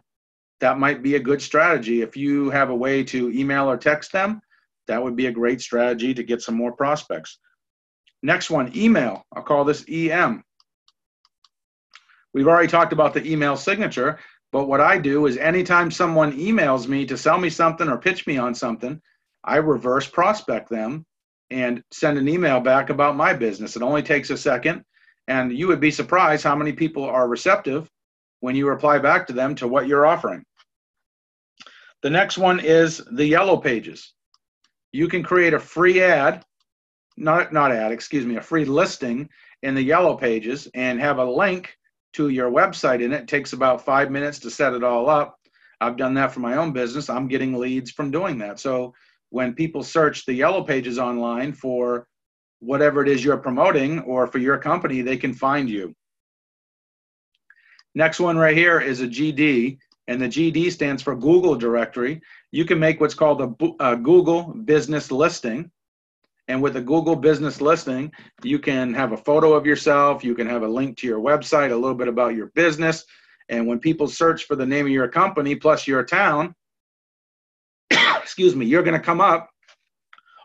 that 0.60 0.80
might 0.80 1.04
be 1.04 1.16
a 1.16 1.20
good 1.20 1.42
strategy. 1.42 2.02
If 2.02 2.18
you 2.18 2.50
have 2.50 2.70
a 2.70 2.76
way 2.76 3.04
to 3.06 3.32
email 3.32 3.70
or 3.70 3.78
text 3.78 4.12
them, 4.12 4.42
that 4.88 5.02
would 5.02 5.16
be 5.16 5.28
a 5.28 5.32
great 5.32 5.62
strategy 5.62 6.14
to 6.14 6.24
get 6.24 6.42
some 6.42 6.56
more 6.56 6.72
prospects. 6.72 7.40
Next 8.24 8.50
one, 8.50 8.76
email. 8.76 9.24
I'll 9.36 9.44
call 9.44 9.64
this 9.64 9.86
EM. 9.90 10.44
We've 12.34 12.48
already 12.48 12.68
talked 12.68 12.94
about 12.94 13.14
the 13.14 13.26
email 13.30 13.56
signature, 13.56 14.20
but 14.52 14.68
what 14.68 14.82
I 14.82 14.98
do 14.98 15.26
is 15.26 15.38
anytime 15.38 15.92
someone 15.92 16.38
emails 16.38 16.88
me 16.88 17.06
to 17.06 17.18
sell 17.18 17.38
me 17.38 17.50
something 17.50 17.88
or 17.88 17.98
pitch 17.98 18.28
me 18.28 18.38
on 18.38 18.54
something, 18.56 19.02
I 19.44 19.58
reverse 19.58 20.08
prospect 20.08 20.70
them 20.70 21.06
and 21.50 21.82
send 21.92 22.18
an 22.18 22.28
email 22.28 22.60
back 22.60 22.90
about 22.90 23.16
my 23.16 23.34
business. 23.34 23.76
It 23.76 23.82
only 23.82 24.04
takes 24.04 24.30
a 24.30 24.38
second, 24.38 24.84
and 25.28 25.58
you 25.58 25.68
would 25.68 25.80
be 25.80 25.92
surprised 25.92 26.44
how 26.44 26.56
many 26.56 26.74
people 26.74 27.06
are 27.06 27.28
receptive 27.28 27.90
when 28.40 28.56
you 28.56 28.68
reply 28.68 29.00
back 29.00 29.28
to 29.28 29.34
them 29.34 29.56
to 29.56 29.68
what 29.68 29.88
you're 29.88 30.06
offering. 30.06 30.44
The 32.04 32.10
next 32.10 32.38
one 32.38 32.60
is 32.60 33.02
the 33.12 33.26
yellow 33.26 33.58
pages. 33.58 34.14
You 34.92 35.08
can 35.08 35.24
create 35.24 35.54
a 35.54 35.60
free 35.60 36.02
ad, 36.04 36.44
not 37.18 37.52
not 37.52 37.72
ad, 37.72 37.92
excuse 37.92 38.26
me, 38.26 38.38
a 38.38 38.42
free 38.42 38.66
listing 38.66 39.30
in 39.64 39.76
the 39.76 39.82
yellow 39.82 40.16
pages 40.16 40.68
and 40.74 41.00
have 41.00 41.18
a 41.18 41.26
link 41.26 41.76
to 42.14 42.30
your 42.30 42.52
website 42.52 43.04
in 43.04 43.12
it. 43.12 43.22
It 43.22 43.28
takes 43.28 43.54
about 43.54 43.84
5 43.84 44.12
minutes 44.12 44.40
to 44.40 44.50
set 44.50 44.74
it 44.74 44.84
all 44.84 45.10
up. 45.10 45.40
I've 45.82 45.98
done 45.98 46.14
that 46.16 46.32
for 46.32 46.40
my 46.40 46.58
own 46.58 46.72
business. 46.72 47.10
I'm 47.10 47.28
getting 47.28 47.58
leads 47.58 47.92
from 47.92 48.12
doing 48.12 48.38
that. 48.40 48.60
So 48.60 48.94
when 49.30 49.54
people 49.54 49.84
search 49.84 50.26
the 50.26 50.34
yellow 50.34 50.64
pages 50.64 50.98
online 50.98 51.54
for 51.54 52.08
whatever 52.60 53.04
it 53.04 53.10
is 53.10 53.24
you're 53.24 53.38
promoting 53.38 54.00
or 54.00 54.28
for 54.28 54.40
your 54.40 54.58
company, 54.58 55.02
they 55.02 55.18
can 55.18 55.34
find 55.34 55.70
you. 55.70 55.94
Next 57.94 58.20
one 58.20 58.38
right 58.38 58.56
here 58.56 58.80
is 58.80 59.02
a 59.02 59.08
GD, 59.08 59.78
and 60.08 60.22
the 60.22 60.28
GD 60.28 60.72
stands 60.72 61.02
for 61.02 61.16
Google 61.16 61.56
Directory. 61.56 62.22
You 62.52 62.66
can 62.66 62.80
make 62.80 63.00
what's 63.00 63.14
called 63.14 63.42
a, 63.42 63.76
a 63.80 63.96
Google 63.96 64.54
Business 64.54 65.12
Listing. 65.12 65.72
And 66.48 66.62
with 66.62 66.78
a 66.78 66.82
Google 66.82 67.16
Business 67.16 67.60
Listing, 67.60 68.12
you 68.44 68.58
can 68.58 68.94
have 68.94 69.12
a 69.12 69.18
photo 69.18 69.54
of 69.54 69.66
yourself, 69.66 70.24
you 70.24 70.34
can 70.34 70.48
have 70.48 70.64
a 70.64 70.68
link 70.68 70.98
to 70.98 71.08
your 71.08 71.20
website, 71.20 71.72
a 71.72 71.76
little 71.76 71.96
bit 71.96 72.08
about 72.08 72.36
your 72.36 72.48
business. 72.48 73.04
And 73.50 73.68
when 73.68 73.80
people 73.80 74.08
search 74.08 74.46
for 74.46 74.56
the 74.56 74.66
name 74.66 74.86
of 74.86 74.92
your 74.92 75.08
company 75.08 75.56
plus 75.56 75.88
your 75.88 76.04
town, 76.04 76.56
excuse 77.92 78.56
me, 78.56 78.66
you're 78.66 78.84
going 78.84 79.00
to 79.00 79.06
come 79.06 79.22
up 79.22 79.50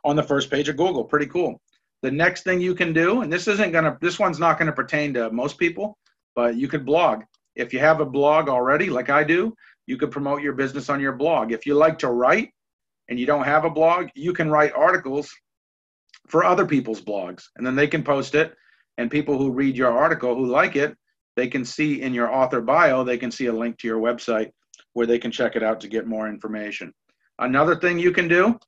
on 0.05 0.17
the 0.17 0.23
first 0.23 0.51
page 0.51 0.69
of 0.69 0.77
Google. 0.77 1.05
Pretty 1.05 1.27
cool. 1.27 1.61
The 2.03 2.11
next 2.11 2.43
thing 2.43 2.61
you 2.61 2.75
can 2.75 2.93
do, 2.93 3.23
and 3.23 3.33
this 3.33 3.47
isn't 3.47 3.71
going 3.71 3.85
to, 3.85 3.97
this 4.01 4.19
one's 4.19 4.41
not 4.41 4.59
going 4.59 4.67
to 4.67 4.73
pertain 4.73 5.15
to 5.15 5.31
most 5.31 5.57
people, 5.57 5.97
but 6.35 6.57
you 6.57 6.67
could 6.67 6.85
blog. 6.85 7.23
If 7.55 7.73
you 7.73 7.79
have 7.79 8.01
a 8.01 8.07
blog 8.07 8.49
already, 8.49 8.91
like 8.91 9.09
I 9.09 9.23
do, 9.23 9.55
you 9.87 9.97
could 9.97 10.11
promote 10.11 10.43
your 10.43 10.55
business 10.55 10.89
on 10.89 11.01
your 11.01 11.13
blog. 11.13 11.53
If 11.53 11.65
you 11.65 11.75
like 11.75 11.99
to 12.01 12.09
write 12.09 12.51
and 13.09 13.21
you 13.21 13.27
don't 13.27 13.45
have 13.45 13.65
a 13.65 13.71
blog, 13.71 14.09
you 14.15 14.33
can 14.33 14.51
write 14.51 14.73
articles 14.73 15.33
for 16.29 16.45
other 16.45 16.67
people's 16.67 17.01
blogs. 17.01 17.45
And 17.57 17.67
then 17.67 17.77
they 17.77 17.87
can 17.87 18.03
post 18.03 18.35
it, 18.35 18.55
and 18.99 19.11
people 19.11 19.39
who 19.39 19.51
read 19.51 19.77
your 19.77 19.91
article 19.91 20.35
who 20.35 20.47
like 20.47 20.77
it, 20.77 20.97
they 21.37 21.49
can 21.49 21.65
see 21.65 22.03
in 22.03 22.13
your 22.13 22.33
author 22.33 22.61
bio, 22.61 23.05
they 23.05 23.19
can 23.19 23.31
see 23.31 23.47
a 23.47 23.53
link 23.53 23.79
to 23.79 23.89
your 23.89 24.01
website 24.01 24.51
where 24.93 25.07
they 25.07 25.19
can 25.19 25.31
check 25.31 25.57
it 25.57 25.63
out 25.63 25.81
to 25.81 25.89
get 25.89 26.07
more 26.07 26.29
information. 26.29 26.93
Another 27.39 27.75
thing 27.77 27.99
you 27.99 28.13
can 28.13 28.29
do, 28.29 28.59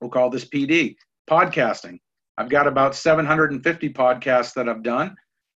we'll 0.00 0.10
call 0.10 0.30
this 0.30 0.46
PD, 0.46 0.96
podcasting. 1.28 1.98
I've 2.38 2.48
got 2.48 2.66
about 2.66 2.94
750 2.94 3.92
podcasts 3.92 4.54
that 4.54 4.68
I've 4.68 4.82
done 4.82 5.14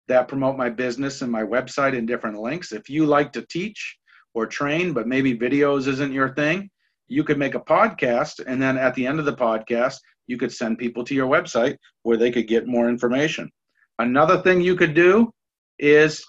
that 0.08 0.28
promote 0.28 0.58
my 0.58 0.70
business 0.70 1.22
and 1.22 1.32
my 1.32 1.44
website 1.44 1.98
and 1.98 2.08
different 2.08 2.40
links. 2.40 2.72
If 2.72 2.90
you 2.90 3.06
like 3.06 3.32
to 3.34 3.46
teach 3.50 3.98
or 4.34 4.46
train, 4.46 4.94
but 4.94 5.08
maybe 5.08 5.38
videos 5.38 5.88
isn't 5.88 6.14
your 6.14 6.34
thing, 6.36 6.70
you 7.08 7.24
could 7.24 7.38
make 7.38 7.56
a 7.56 7.60
podcast. 7.60 8.44
And 8.46 8.62
then 8.62 8.78
at 8.78 8.94
the 8.96 9.08
end 9.08 9.20
of 9.20 9.26
the 9.26 9.34
podcast, 9.36 9.98
you 10.28 10.38
could 10.38 10.52
send 10.52 10.78
people 10.78 11.04
to 11.06 11.16
your 11.16 11.28
website 11.28 11.78
where 12.04 12.18
they 12.18 12.32
could 12.32 12.48
get 12.48 12.68
more 12.68 12.90
information. 12.90 13.50
Another 14.00 14.42
thing 14.42 14.62
you 14.62 14.76
could 14.76 14.94
do 14.94 15.32
is 15.80 16.24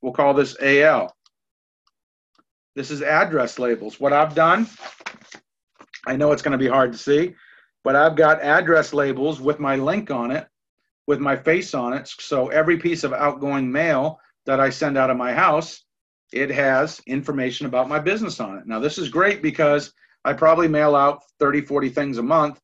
we'll 0.00 0.12
call 0.12 0.34
this 0.34 0.56
AL. 0.60 1.14
This 2.74 2.90
is 2.90 3.02
address 3.02 3.58
labels. 3.58 4.00
What 4.00 4.12
I've 4.12 4.34
done, 4.34 4.68
I 6.06 6.16
know 6.16 6.32
it's 6.32 6.42
going 6.42 6.52
to 6.52 6.58
be 6.58 6.68
hard 6.68 6.92
to 6.92 6.98
see, 6.98 7.34
but 7.84 7.96
I've 7.96 8.16
got 8.16 8.40
address 8.40 8.94
labels 8.94 9.40
with 9.40 9.58
my 9.58 9.76
link 9.76 10.10
on 10.10 10.30
it, 10.30 10.46
with 11.06 11.20
my 11.20 11.36
face 11.36 11.74
on 11.74 11.92
it. 11.92 12.08
So 12.08 12.48
every 12.48 12.78
piece 12.78 13.04
of 13.04 13.12
outgoing 13.12 13.70
mail 13.70 14.18
that 14.46 14.60
I 14.60 14.70
send 14.70 14.96
out 14.96 15.10
of 15.10 15.16
my 15.16 15.32
house, 15.32 15.84
it 16.32 16.50
has 16.50 17.00
information 17.06 17.66
about 17.66 17.88
my 17.88 17.98
business 17.98 18.40
on 18.40 18.56
it. 18.58 18.66
Now, 18.66 18.78
this 18.78 18.96
is 18.98 19.08
great 19.08 19.42
because 19.42 19.92
I 20.24 20.32
probably 20.32 20.68
mail 20.68 20.94
out 20.94 21.22
30, 21.40 21.62
40 21.62 21.88
things 21.90 22.18
a 22.18 22.22
month, 22.22 22.58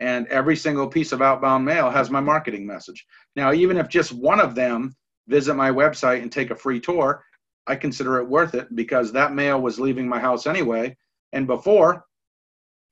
and 0.00 0.26
every 0.28 0.56
single 0.56 0.86
piece 0.86 1.12
of 1.12 1.22
outbound 1.22 1.64
mail 1.64 1.90
has 1.90 2.10
my 2.10 2.20
marketing 2.20 2.66
message. 2.66 3.04
Now, 3.36 3.52
even 3.52 3.76
if 3.76 3.88
just 3.88 4.12
one 4.12 4.40
of 4.40 4.54
them 4.54 4.94
visit 5.26 5.54
my 5.54 5.70
website 5.70 6.22
and 6.22 6.30
take 6.30 6.50
a 6.50 6.56
free 6.56 6.80
tour, 6.80 7.24
I 7.66 7.76
consider 7.76 8.18
it 8.18 8.28
worth 8.28 8.54
it 8.54 8.74
because 8.74 9.12
that 9.12 9.34
mail 9.34 9.60
was 9.60 9.80
leaving 9.80 10.08
my 10.08 10.18
house 10.18 10.46
anyway. 10.46 10.96
And 11.32 11.46
before, 11.46 12.04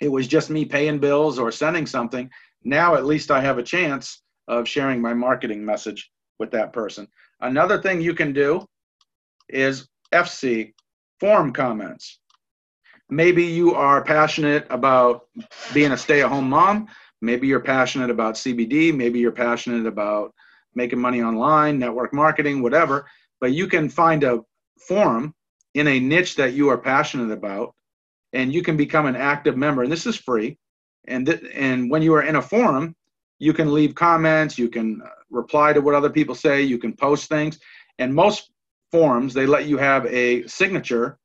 it 0.01 0.09
was 0.09 0.27
just 0.27 0.51
me 0.51 0.65
paying 0.65 0.99
bills 0.99 1.39
or 1.39 1.51
sending 1.51 1.87
something. 1.87 2.31
Now, 2.63 2.95
at 2.95 3.07
least 3.07 3.31
I 3.31 3.41
have 3.41 3.59
a 3.59 3.63
chance 3.63 4.23
of 4.49 4.69
sharing 4.69 5.01
my 5.01 5.15
marketing 5.15 5.65
message 5.65 6.11
with 6.39 6.51
that 6.51 6.73
person. 6.73 7.09
Another 7.41 7.81
thing 7.81 8.01
you 8.01 8.15
can 8.15 8.33
do 8.33 8.67
is 9.49 9.89
FC 10.13 10.75
form 11.21 11.53
comments. 11.53 12.21
Maybe 13.09 13.45
you 13.45 13.75
are 13.75 14.03
passionate 14.03 14.67
about 14.71 15.27
being 15.73 15.93
a 15.93 15.97
stay 15.97 16.23
at 16.23 16.29
home 16.29 16.51
mom. 16.51 16.89
Maybe 17.23 17.47
you're 17.47 17.61
passionate 17.61 18.11
about 18.11 18.35
CBD. 18.35 18.95
Maybe 18.95 19.21
you're 19.21 19.33
passionate 19.33 19.87
about 19.87 20.35
making 20.75 21.01
money 21.01 21.23
online, 21.23 21.79
network 21.79 22.13
marketing, 22.13 22.63
whatever. 22.63 23.07
But 23.41 23.53
you 23.53 23.69
can 23.69 23.89
find 23.89 24.25
a 24.25 24.41
forum 24.89 25.35
in 25.75 25.87
a 25.89 26.01
niche 26.01 26.37
that 26.37 26.55
you 26.55 26.69
are 26.69 26.79
passionate 26.79 27.31
about, 27.31 27.75
and 28.33 28.53
you 28.53 28.63
can 28.63 28.77
become 28.77 29.07
an 29.07 29.17
active 29.17 29.57
member. 29.57 29.83
And 29.83 29.93
this 29.93 30.07
is 30.07 30.17
free. 30.17 30.59
And, 31.07 31.27
th- 31.27 31.43
and 31.55 31.91
when 31.91 32.03
you 32.03 32.15
are 32.15 32.23
in 32.23 32.37
a 32.37 32.43
forum, 32.43 32.97
you 33.39 33.53
can 33.53 33.73
leave 33.73 33.95
comments, 33.95 34.59
you 34.59 34.69
can 34.69 35.03
uh, 35.03 35.09
reply 35.31 35.73
to 35.73 35.81
what 35.81 35.95
other 35.95 36.11
people 36.11 36.35
say, 36.35 36.63
you 36.63 36.79
can 36.79 36.95
post 36.95 37.29
things. 37.29 37.59
And 37.99 38.15
most 38.15 38.51
forums, 38.91 39.35
they 39.35 39.47
let 39.47 39.67
you 39.67 39.77
have 39.77 40.07
a 40.07 40.47
signature 40.47 41.19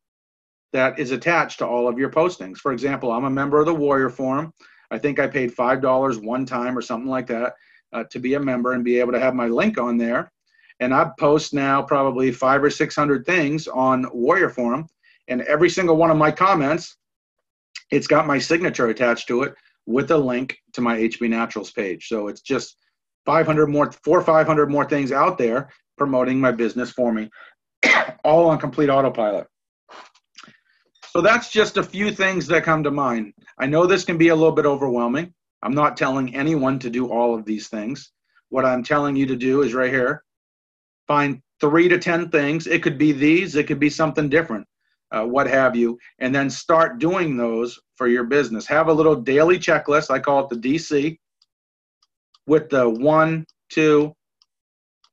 that 0.74 1.00
is 1.00 1.12
attached 1.12 1.60
to 1.60 1.68
all 1.68 1.88
of 1.88 1.98
your 1.98 2.10
postings. 2.10 2.58
For 2.58 2.72
example, 2.72 3.12
I'm 3.12 3.26
a 3.26 3.30
member 3.30 3.60
of 3.60 3.66
the 3.66 3.76
Warrior 3.76 4.10
Forum. 4.10 4.54
I 4.90 4.98
think 4.98 5.20
I 5.20 5.28
paid 5.28 5.56
$5 5.56 6.24
one 6.24 6.46
time 6.46 6.78
or 6.78 6.82
something 6.82 7.10
like 7.10 7.28
that 7.28 7.54
uh, 7.94 8.04
to 8.12 8.20
be 8.20 8.36
a 8.36 8.40
member 8.40 8.74
and 8.74 8.84
be 8.84 9.00
able 9.00 9.12
to 9.14 9.20
have 9.20 9.36
my 9.36 9.48
link 9.48 9.78
on 9.78 9.98
there. 9.98 10.32
And 10.80 10.94
I 10.94 11.12
post 11.20 11.54
now 11.54 11.82
probably 11.82 12.32
five 12.32 12.64
or 12.64 12.70
600 12.70 13.26
things 13.26 13.68
on 13.68 14.06
Warrior 14.14 14.50
Forum. 14.50 14.88
And 15.28 15.42
every 15.44 15.70
single 15.70 15.96
one 15.96 16.10
of 16.10 16.18
my 16.18 16.32
comments, 16.32 16.98
it's 17.92 18.08
got 18.08 18.26
my 18.26 18.40
signature 18.40 18.88
attached 18.88 19.28
to 19.28 19.44
it 19.44 19.54
with 19.86 20.12
a 20.12 20.18
link 20.18 20.58
to 20.74 20.82
my 20.82 20.98
HB 20.98 21.30
Naturals 21.30 21.72
page. 21.72 22.08
So 22.08 22.28
it's 22.28 22.42
just 22.42 22.78
500 23.26 23.68
more, 23.68 23.92
four 24.04 24.20
or 24.20 24.24
500 24.24 24.72
more 24.72 24.86
things 24.86 25.12
out 25.12 25.38
there 25.38 25.70
promoting 25.98 26.40
my 26.40 26.52
business 26.52 26.90
for 26.90 27.12
me, 27.12 27.30
all 28.24 28.50
on 28.50 28.58
complete 28.58 28.90
autopilot. 28.90 29.48
So 31.12 31.20
that's 31.20 31.50
just 31.50 31.76
a 31.76 31.84
few 31.84 32.10
things 32.10 32.48
that 32.48 32.64
come 32.64 32.84
to 32.84 32.92
mind. 32.92 33.34
I 33.58 33.66
know 33.66 33.86
this 33.86 34.06
can 34.06 34.18
be 34.18 34.30
a 34.30 34.36
little 34.36 34.54
bit 34.54 34.66
overwhelming. 34.66 35.34
I'm 35.62 35.74
not 35.74 35.98
telling 35.98 36.34
anyone 36.34 36.80
to 36.80 36.90
do 36.90 37.12
all 37.12 37.36
of 37.36 37.44
these 37.44 37.68
things. 37.68 38.14
What 38.48 38.64
I'm 38.64 38.82
telling 38.82 39.18
you 39.18 39.26
to 39.26 39.36
do 39.36 39.62
is 39.62 39.74
right 39.74 39.92
here 39.92 40.24
find 41.08 41.42
three 41.60 41.90
to 41.90 42.00
10 42.00 42.30
things. 42.30 42.66
It 42.66 42.82
could 42.82 42.98
be 42.98 43.12
these, 43.12 43.58
it 43.58 43.68
could 43.68 43.80
be 43.80 43.90
something 43.90 44.30
different, 44.30 44.66
uh, 45.12 45.26
what 45.26 45.48
have 45.48 45.76
you, 45.76 46.00
and 46.20 46.34
then 46.34 46.50
start 46.50 47.00
doing 47.00 47.36
those 47.36 47.78
for 47.98 48.08
your 48.08 48.24
business. 48.24 48.66
Have 48.68 48.88
a 48.88 48.94
little 48.94 49.16
daily 49.16 49.60
checklist. 49.60 50.10
I 50.10 50.20
call 50.20 50.46
it 50.46 50.50
the 50.50 50.56
DC 50.56 51.18
with 52.48 52.70
the 52.70 52.90
one, 52.90 53.46
two, 53.70 54.16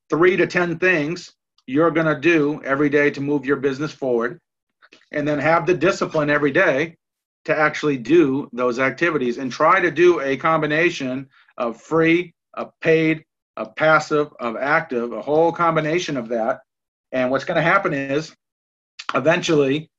three 0.09 0.37
to 0.37 0.47
10 0.47 0.79
things 0.79 1.33
you're 1.67 1.91
going 1.91 2.07
to 2.07 2.19
do 2.19 2.61
every 2.63 2.89
day 2.89 3.11
to 3.11 3.19
move 3.19 3.45
your 3.45 3.57
business 3.57 3.91
forward. 3.91 4.39
And 5.11 5.27
then 5.27 5.39
have 5.39 5.65
the 5.65 5.73
discipline 5.73 6.29
every 6.29 6.51
day 6.51 6.97
to 7.45 7.57
actually 7.57 7.97
do 7.97 8.49
those 8.53 8.79
activities 8.79 9.37
and 9.37 9.51
try 9.51 9.79
to 9.79 9.91
do 9.91 10.19
a 10.21 10.37
combination 10.37 11.27
of 11.57 11.81
free, 11.81 12.33
a 12.55 12.67
paid, 12.81 13.23
a 13.57 13.65
passive, 13.65 14.29
of 14.39 14.55
active, 14.55 15.11
a 15.11 15.21
whole 15.21 15.51
combination 15.51 16.17
of 16.17 16.29
that. 16.29 16.61
And 17.11 17.31
what's 17.31 17.45
going 17.45 17.55
to 17.55 17.61
happen 17.61 17.93
is 17.93 18.35
eventually 19.13 19.89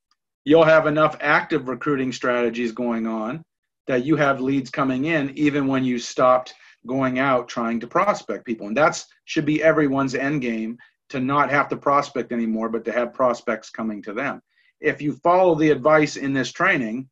you'll 0.45 0.65
have 0.65 0.87
enough 0.87 1.17
active 1.21 1.69
recruiting 1.69 2.13
strategies 2.13 2.73
going 2.73 3.07
on 3.07 3.43
that 3.87 4.05
you 4.05 4.17
have 4.17 4.41
leads 4.41 4.71
coming 4.71 5.07
in 5.07 5.31
even 5.37 5.67
when 5.67 5.85
you 5.85 5.99
stopped 5.99 6.55
going 6.87 7.19
out 7.19 7.49
trying 7.49 7.81
to 7.81 7.87
prospect 7.87 8.47
people. 8.47 8.67
And 8.67 8.77
that's 8.77 9.07
should 9.25 9.45
be 9.45 9.63
everyone's 9.63 10.15
end 10.15 10.41
game 10.41 10.79
to 11.11 11.21
not 11.21 11.51
have 11.51 11.69
to 11.69 11.77
prospect 11.77 12.33
anymore, 12.33 12.69
but 12.69 12.85
to 12.85 12.93
have 12.93 13.13
prospects 13.13 13.71
coming 13.71 14.01
to 14.03 14.13
them. 14.13 14.41
If 14.81 15.03
you 15.03 15.15
follow 15.23 15.55
the 15.55 15.71
advice 15.71 16.17
in 16.17 16.33
this 16.33 16.53
training, 16.53 17.09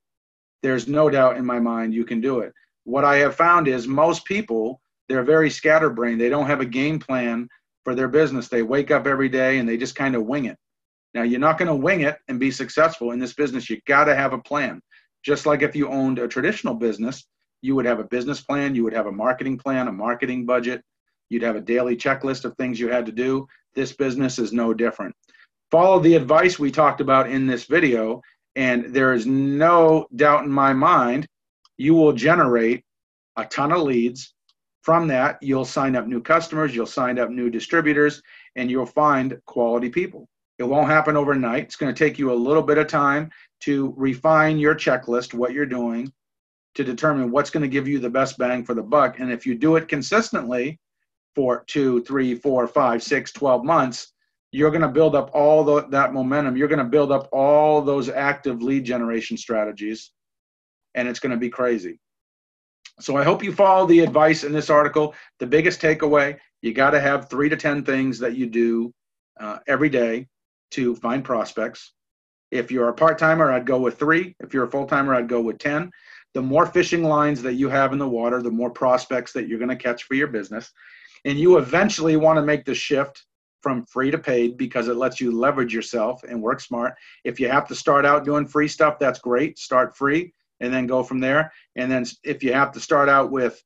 there's 0.63 0.89
no 0.89 1.11
doubt 1.11 1.37
in 1.37 1.45
my 1.45 1.61
mind 1.61 1.95
you 1.95 2.05
can 2.05 2.21
do 2.21 2.41
it. 2.41 2.53
What 2.85 3.05
I 3.05 3.17
have 3.17 3.37
found 3.37 3.69
is 3.69 3.87
most 3.87 4.25
people, 4.25 4.81
they're 5.09 5.23
very 5.23 5.51
scatterbrained. 5.51 6.21
They 6.21 6.31
don't 6.31 6.47
have 6.47 6.61
a 6.61 6.67
game 6.67 6.99
plan 6.99 7.49
for 7.85 7.95
their 7.95 8.09
business. 8.09 8.49
They 8.49 8.63
wake 8.63 8.91
up 8.91 9.07
every 9.07 9.29
day 9.29 9.59
and 9.59 9.69
they 9.69 9.77
just 9.77 9.95
kind 9.95 10.15
of 10.15 10.27
wing 10.27 10.47
it. 10.47 10.57
Now, 11.15 11.23
you're 11.23 11.41
not 11.41 11.59
going 11.59 11.69
to 11.69 11.75
wing 11.75 12.03
it 12.03 12.19
and 12.29 12.41
be 12.41 12.51
successful 12.51 13.13
in 13.13 13.19
this 13.19 13.35
business. 13.35 13.69
You 13.69 13.81
got 13.87 14.05
to 14.05 14.17
have 14.17 14.33
a 14.33 14.39
plan. 14.39 14.81
Just 15.23 15.47
like 15.47 15.63
if 15.63 15.75
you 15.75 15.89
owned 15.89 16.19
a 16.19 16.29
traditional 16.29 16.75
business, 16.75 17.27
you 17.63 17.75
would 17.75 17.87
have 17.87 17.99
a 17.99 18.05
business 18.05 18.41
plan, 18.41 18.75
you 18.75 18.85
would 18.85 18.93
have 18.93 19.07
a 19.07 19.13
marketing 19.13 19.59
plan, 19.59 19.89
a 19.89 19.93
marketing 19.93 20.47
budget, 20.47 20.83
you'd 21.29 21.43
have 21.43 21.57
a 21.57 21.61
daily 21.61 21.97
checklist 21.97 22.45
of 22.45 22.57
things 22.57 22.79
you 22.79 22.89
had 22.89 23.05
to 23.07 23.13
do. 23.13 23.47
This 23.75 23.93
business 23.93 24.39
is 24.39 24.53
no 24.53 24.73
different. 24.73 25.15
Follow 25.71 26.01
the 26.01 26.15
advice 26.15 26.59
we 26.59 26.71
talked 26.71 27.01
about 27.01 27.31
in 27.31 27.47
this 27.47 27.65
video 27.65 28.23
and 28.59 28.93
there 28.93 29.13
is 29.13 29.25
no 29.25 30.09
doubt 30.17 30.45
in 30.45 30.51
my 30.51 30.73
mind, 30.73 31.29
you 31.77 31.95
will 31.95 32.13
generate 32.13 32.83
a 33.37 33.45
ton 33.45 33.71
of 33.71 33.83
leads. 33.83 34.35
From 34.83 35.07
that, 35.09 35.39
you'll 35.41 35.65
sign 35.65 35.95
up 35.95 36.09
new 36.09 36.21
customers, 36.21 36.75
you'll 36.75 36.87
sign 36.87 37.21
up 37.21 37.31
new 37.31 37.51
distributors, 37.51 38.21
and 38.57 38.69
you'll 38.69 38.85
find 38.85 39.39
quality 39.47 39.91
people. 39.91 40.29
It 40.59 40.65
won't 40.65 40.89
happen 40.89 41.17
overnight. 41.17 41.65
It's 41.65 41.77
going 41.77 41.95
to 41.95 42.05
take 42.05 42.19
you 42.19 42.33
a 42.33 42.35
little 42.35 42.65
bit 42.65 42.79
of 42.79 42.89
time 42.89 43.31
to 43.61 43.95
refine 43.97 44.59
your 44.59 44.75
checklist, 44.75 45.35
what 45.35 45.53
you're 45.53 45.65
doing, 45.65 46.13
to 46.75 46.83
determine 46.83 47.31
what's 47.31 47.51
going 47.51 47.63
to 47.63 47.69
give 47.69 47.87
you 47.87 48.01
the 48.01 48.11
best 48.11 48.39
bang 48.39 48.65
for 48.65 48.75
the 48.75 48.83
buck. 48.83 49.21
And 49.21 49.31
if 49.31 49.47
you 49.47 49.55
do 49.55 49.77
it 49.77 49.87
consistently 49.87 50.81
for 51.37 51.63
two, 51.69 52.03
three, 52.03 52.35
four, 52.35 52.67
five, 52.67 53.05
six, 53.05 53.31
12 53.31 53.65
months, 53.65 54.15
you're 54.51 54.71
going 54.71 54.83
to 54.83 54.89
build 54.89 55.15
up 55.15 55.31
all 55.35 55.65
the, 55.65 55.87
that 55.89 56.13
momentum. 56.13 56.57
You're 56.57 56.69
going 56.69 56.79
to 56.79 56.85
build 56.85 57.13
up 57.13 57.29
all 57.33 57.83
those 57.83 58.09
active 58.09 58.63
lead 58.63 58.85
generation 58.85 59.37
strategies, 59.37 60.11
and 60.95 61.07
it's 61.07 61.21
going 61.21 61.33
to 61.33 61.39
be 61.39 61.51
crazy. 61.51 62.01
So 63.01 63.17
I 63.17 63.25
hope 63.25 63.45
you 63.45 63.53
follow 63.53 63.87
the 63.87 64.01
advice 64.01 64.45
in 64.45 64.53
this 64.53 64.71
article. 64.71 65.15
The 65.39 65.47
biggest 65.47 65.81
takeaway 65.81 66.39
you 66.63 66.73
got 66.73 66.91
to 66.91 67.01
have 67.01 67.29
three 67.29 67.49
to 67.49 67.57
10 67.57 67.85
things 67.85 68.19
that 68.19 68.37
you 68.37 68.47
do 68.47 68.93
uh, 69.39 69.59
every 69.69 69.89
day 69.89 70.27
to 70.73 70.97
find 70.97 71.25
prospects. 71.25 71.93
If 72.51 72.71
you're 72.71 72.89
a 72.89 72.95
part 72.95 73.19
timer, 73.19 73.53
I'd 73.53 73.67
go 73.67 73.79
with 73.79 73.99
three. 73.99 74.35
If 74.41 74.53
you're 74.53 74.65
a 74.65 74.71
full 74.71 74.87
timer, 74.87 75.15
I'd 75.15 75.29
go 75.29 75.41
with 75.41 75.59
10. 75.59 75.91
The 76.35 76.43
more 76.43 76.67
fishing 76.67 77.05
lines 77.05 77.43
that 77.43 77.55
you 77.55 77.69
have 77.69 77.93
in 77.93 77.99
the 77.99 78.09
water, 78.09 78.43
the 78.43 78.51
more 78.51 78.71
prospects 78.71 79.33
that 79.33 79.49
you're 79.49 79.59
going 79.59 79.69
to 79.69 79.77
catch 79.77 80.05
for 80.05 80.15
your 80.15 80.29
business. 80.29 80.71
And 81.25 81.39
you 81.39 81.59
eventually 81.59 82.17
want 82.17 82.39
to 82.39 82.43
make 82.43 82.65
the 82.65 82.75
shift 82.75 83.25
from 83.63 83.85
free 83.87 84.11
to 84.11 84.19
paid 84.19 84.57
because 84.57 84.89
it 84.89 84.97
lets 84.97 85.21
you 85.21 85.33
leverage 85.33 85.75
yourself 85.75 86.23
and 86.23 86.41
work 86.41 86.61
smart. 86.61 86.95
If 87.25 87.41
you 87.41 87.49
have 87.49 87.67
to 87.69 87.75
start 87.75 88.07
out 88.07 88.25
doing 88.25 88.47
free 88.47 88.69
stuff, 88.69 88.99
that's 88.99 89.19
great. 89.19 89.59
Start 89.59 89.97
free 89.97 90.33
and 90.61 90.73
then 90.73 90.87
go 90.87 91.03
from 91.03 91.21
there. 91.21 91.53
And 91.77 91.91
then 91.91 92.05
if 92.25 92.43
you 92.43 92.53
have 92.53 92.73
to 92.73 92.81
start 92.81 93.09
out 93.09 93.31
with 93.31 93.63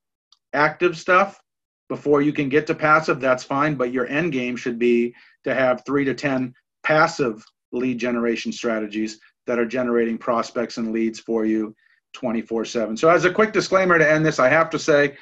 active 0.52 0.96
stuff 0.96 1.40
before 1.88 2.22
you 2.22 2.32
can 2.32 2.48
get 2.48 2.66
to 2.66 2.74
passive, 2.74 3.20
that's 3.20 3.44
fine. 3.44 3.74
But 3.74 3.92
your 3.92 4.06
end 4.06 4.32
game 4.32 4.56
should 4.56 4.78
be 4.78 5.14
to 5.44 5.54
have 5.54 5.82
three 5.84 6.04
to 6.04 6.14
10 6.14 6.54
passive 6.82 7.44
lead 7.72 7.98
generation 7.98 8.52
strategies 8.52 9.18
that 9.46 9.58
are 9.58 9.66
generating 9.66 10.18
prospects 10.18 10.76
and 10.76 10.92
leads 10.92 11.18
for 11.18 11.44
you 11.44 11.74
24 12.12 12.64
7. 12.64 12.96
So, 12.96 13.08
as 13.08 13.24
a 13.24 13.32
quick 13.32 13.52
disclaimer 13.52 13.98
to 13.98 14.10
end 14.10 14.24
this, 14.24 14.38
I 14.38 14.48
have 14.48 14.70
to 14.70 14.78
say 14.78 15.16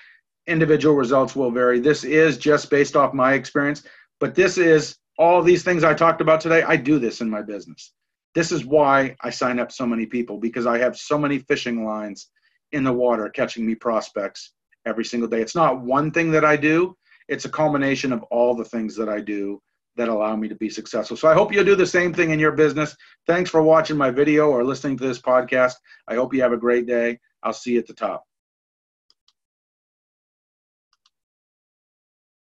individual 0.47 0.97
results 0.97 1.37
will 1.37 1.51
vary. 1.51 1.79
This 1.79 2.05
is 2.05 2.37
just 2.37 2.71
based 2.71 2.97
off 2.97 3.15
my 3.15 3.35
experience, 3.35 3.85
but 4.21 4.35
this 4.35 4.59
is 4.59 4.97
all 5.19 5.43
these 5.43 5.65
things 5.65 5.83
I 5.83 5.95
talked 5.95 6.21
about 6.21 6.41
today. 6.41 6.63
I 6.63 6.77
do 6.77 6.99
this 6.99 7.21
in 7.21 7.29
my 7.29 7.43
business. 7.43 7.93
This 8.35 8.53
is 8.53 8.65
why 8.65 9.17
I 9.23 9.31
sign 9.31 9.59
up 9.59 9.73
so 9.73 9.87
many 9.87 10.07
people 10.07 10.39
because 10.39 10.67
I 10.67 10.79
have 10.79 10.97
so 10.97 11.19
many 11.19 11.39
fishing 11.39 11.85
lines 11.85 12.29
in 12.73 12.85
the 12.85 12.93
water 12.93 13.29
catching 13.29 13.67
me 13.67 13.75
prospects 13.75 14.53
every 14.87 15.05
single 15.05 15.29
day. 15.29 15.41
It's 15.41 15.57
not 15.57 15.81
one 15.81 16.11
thing 16.11 16.31
that 16.31 16.45
I 16.45 16.57
do, 16.57 16.97
it's 17.29 17.45
a 17.45 17.51
culmination 17.51 18.13
of 18.13 18.23
all 18.25 18.55
the 18.55 18.65
things 18.65 18.97
that 18.97 19.09
I 19.09 19.21
do 19.21 19.61
that 19.97 20.09
allow 20.09 20.37
me 20.37 20.49
to 20.49 20.55
be 20.55 20.71
successful. 20.71 21.17
So 21.17 21.29
I 21.29 21.35
hope 21.35 21.53
you'll 21.53 21.65
do 21.65 21.77
the 21.77 21.87
same 21.87 22.15
thing 22.15 22.31
in 22.31 22.39
your 22.39 22.53
business. 22.53 22.97
Thanks 23.27 23.51
for 23.51 23.63
watching 23.63 23.97
my 23.97 24.11
video 24.11 24.49
or 24.49 24.65
listening 24.65 24.97
to 24.99 25.07
this 25.07 25.21
podcast. 25.21 25.75
I 26.09 26.15
hope 26.15 26.33
you 26.33 26.43
have 26.43 26.53
a 26.53 26.57
great 26.57 26.87
day. 26.87 27.19
I'll 27.43 27.53
see 27.53 27.73
you 27.73 27.81
at 27.81 27.87
the 27.87 27.95
top. 27.95 28.25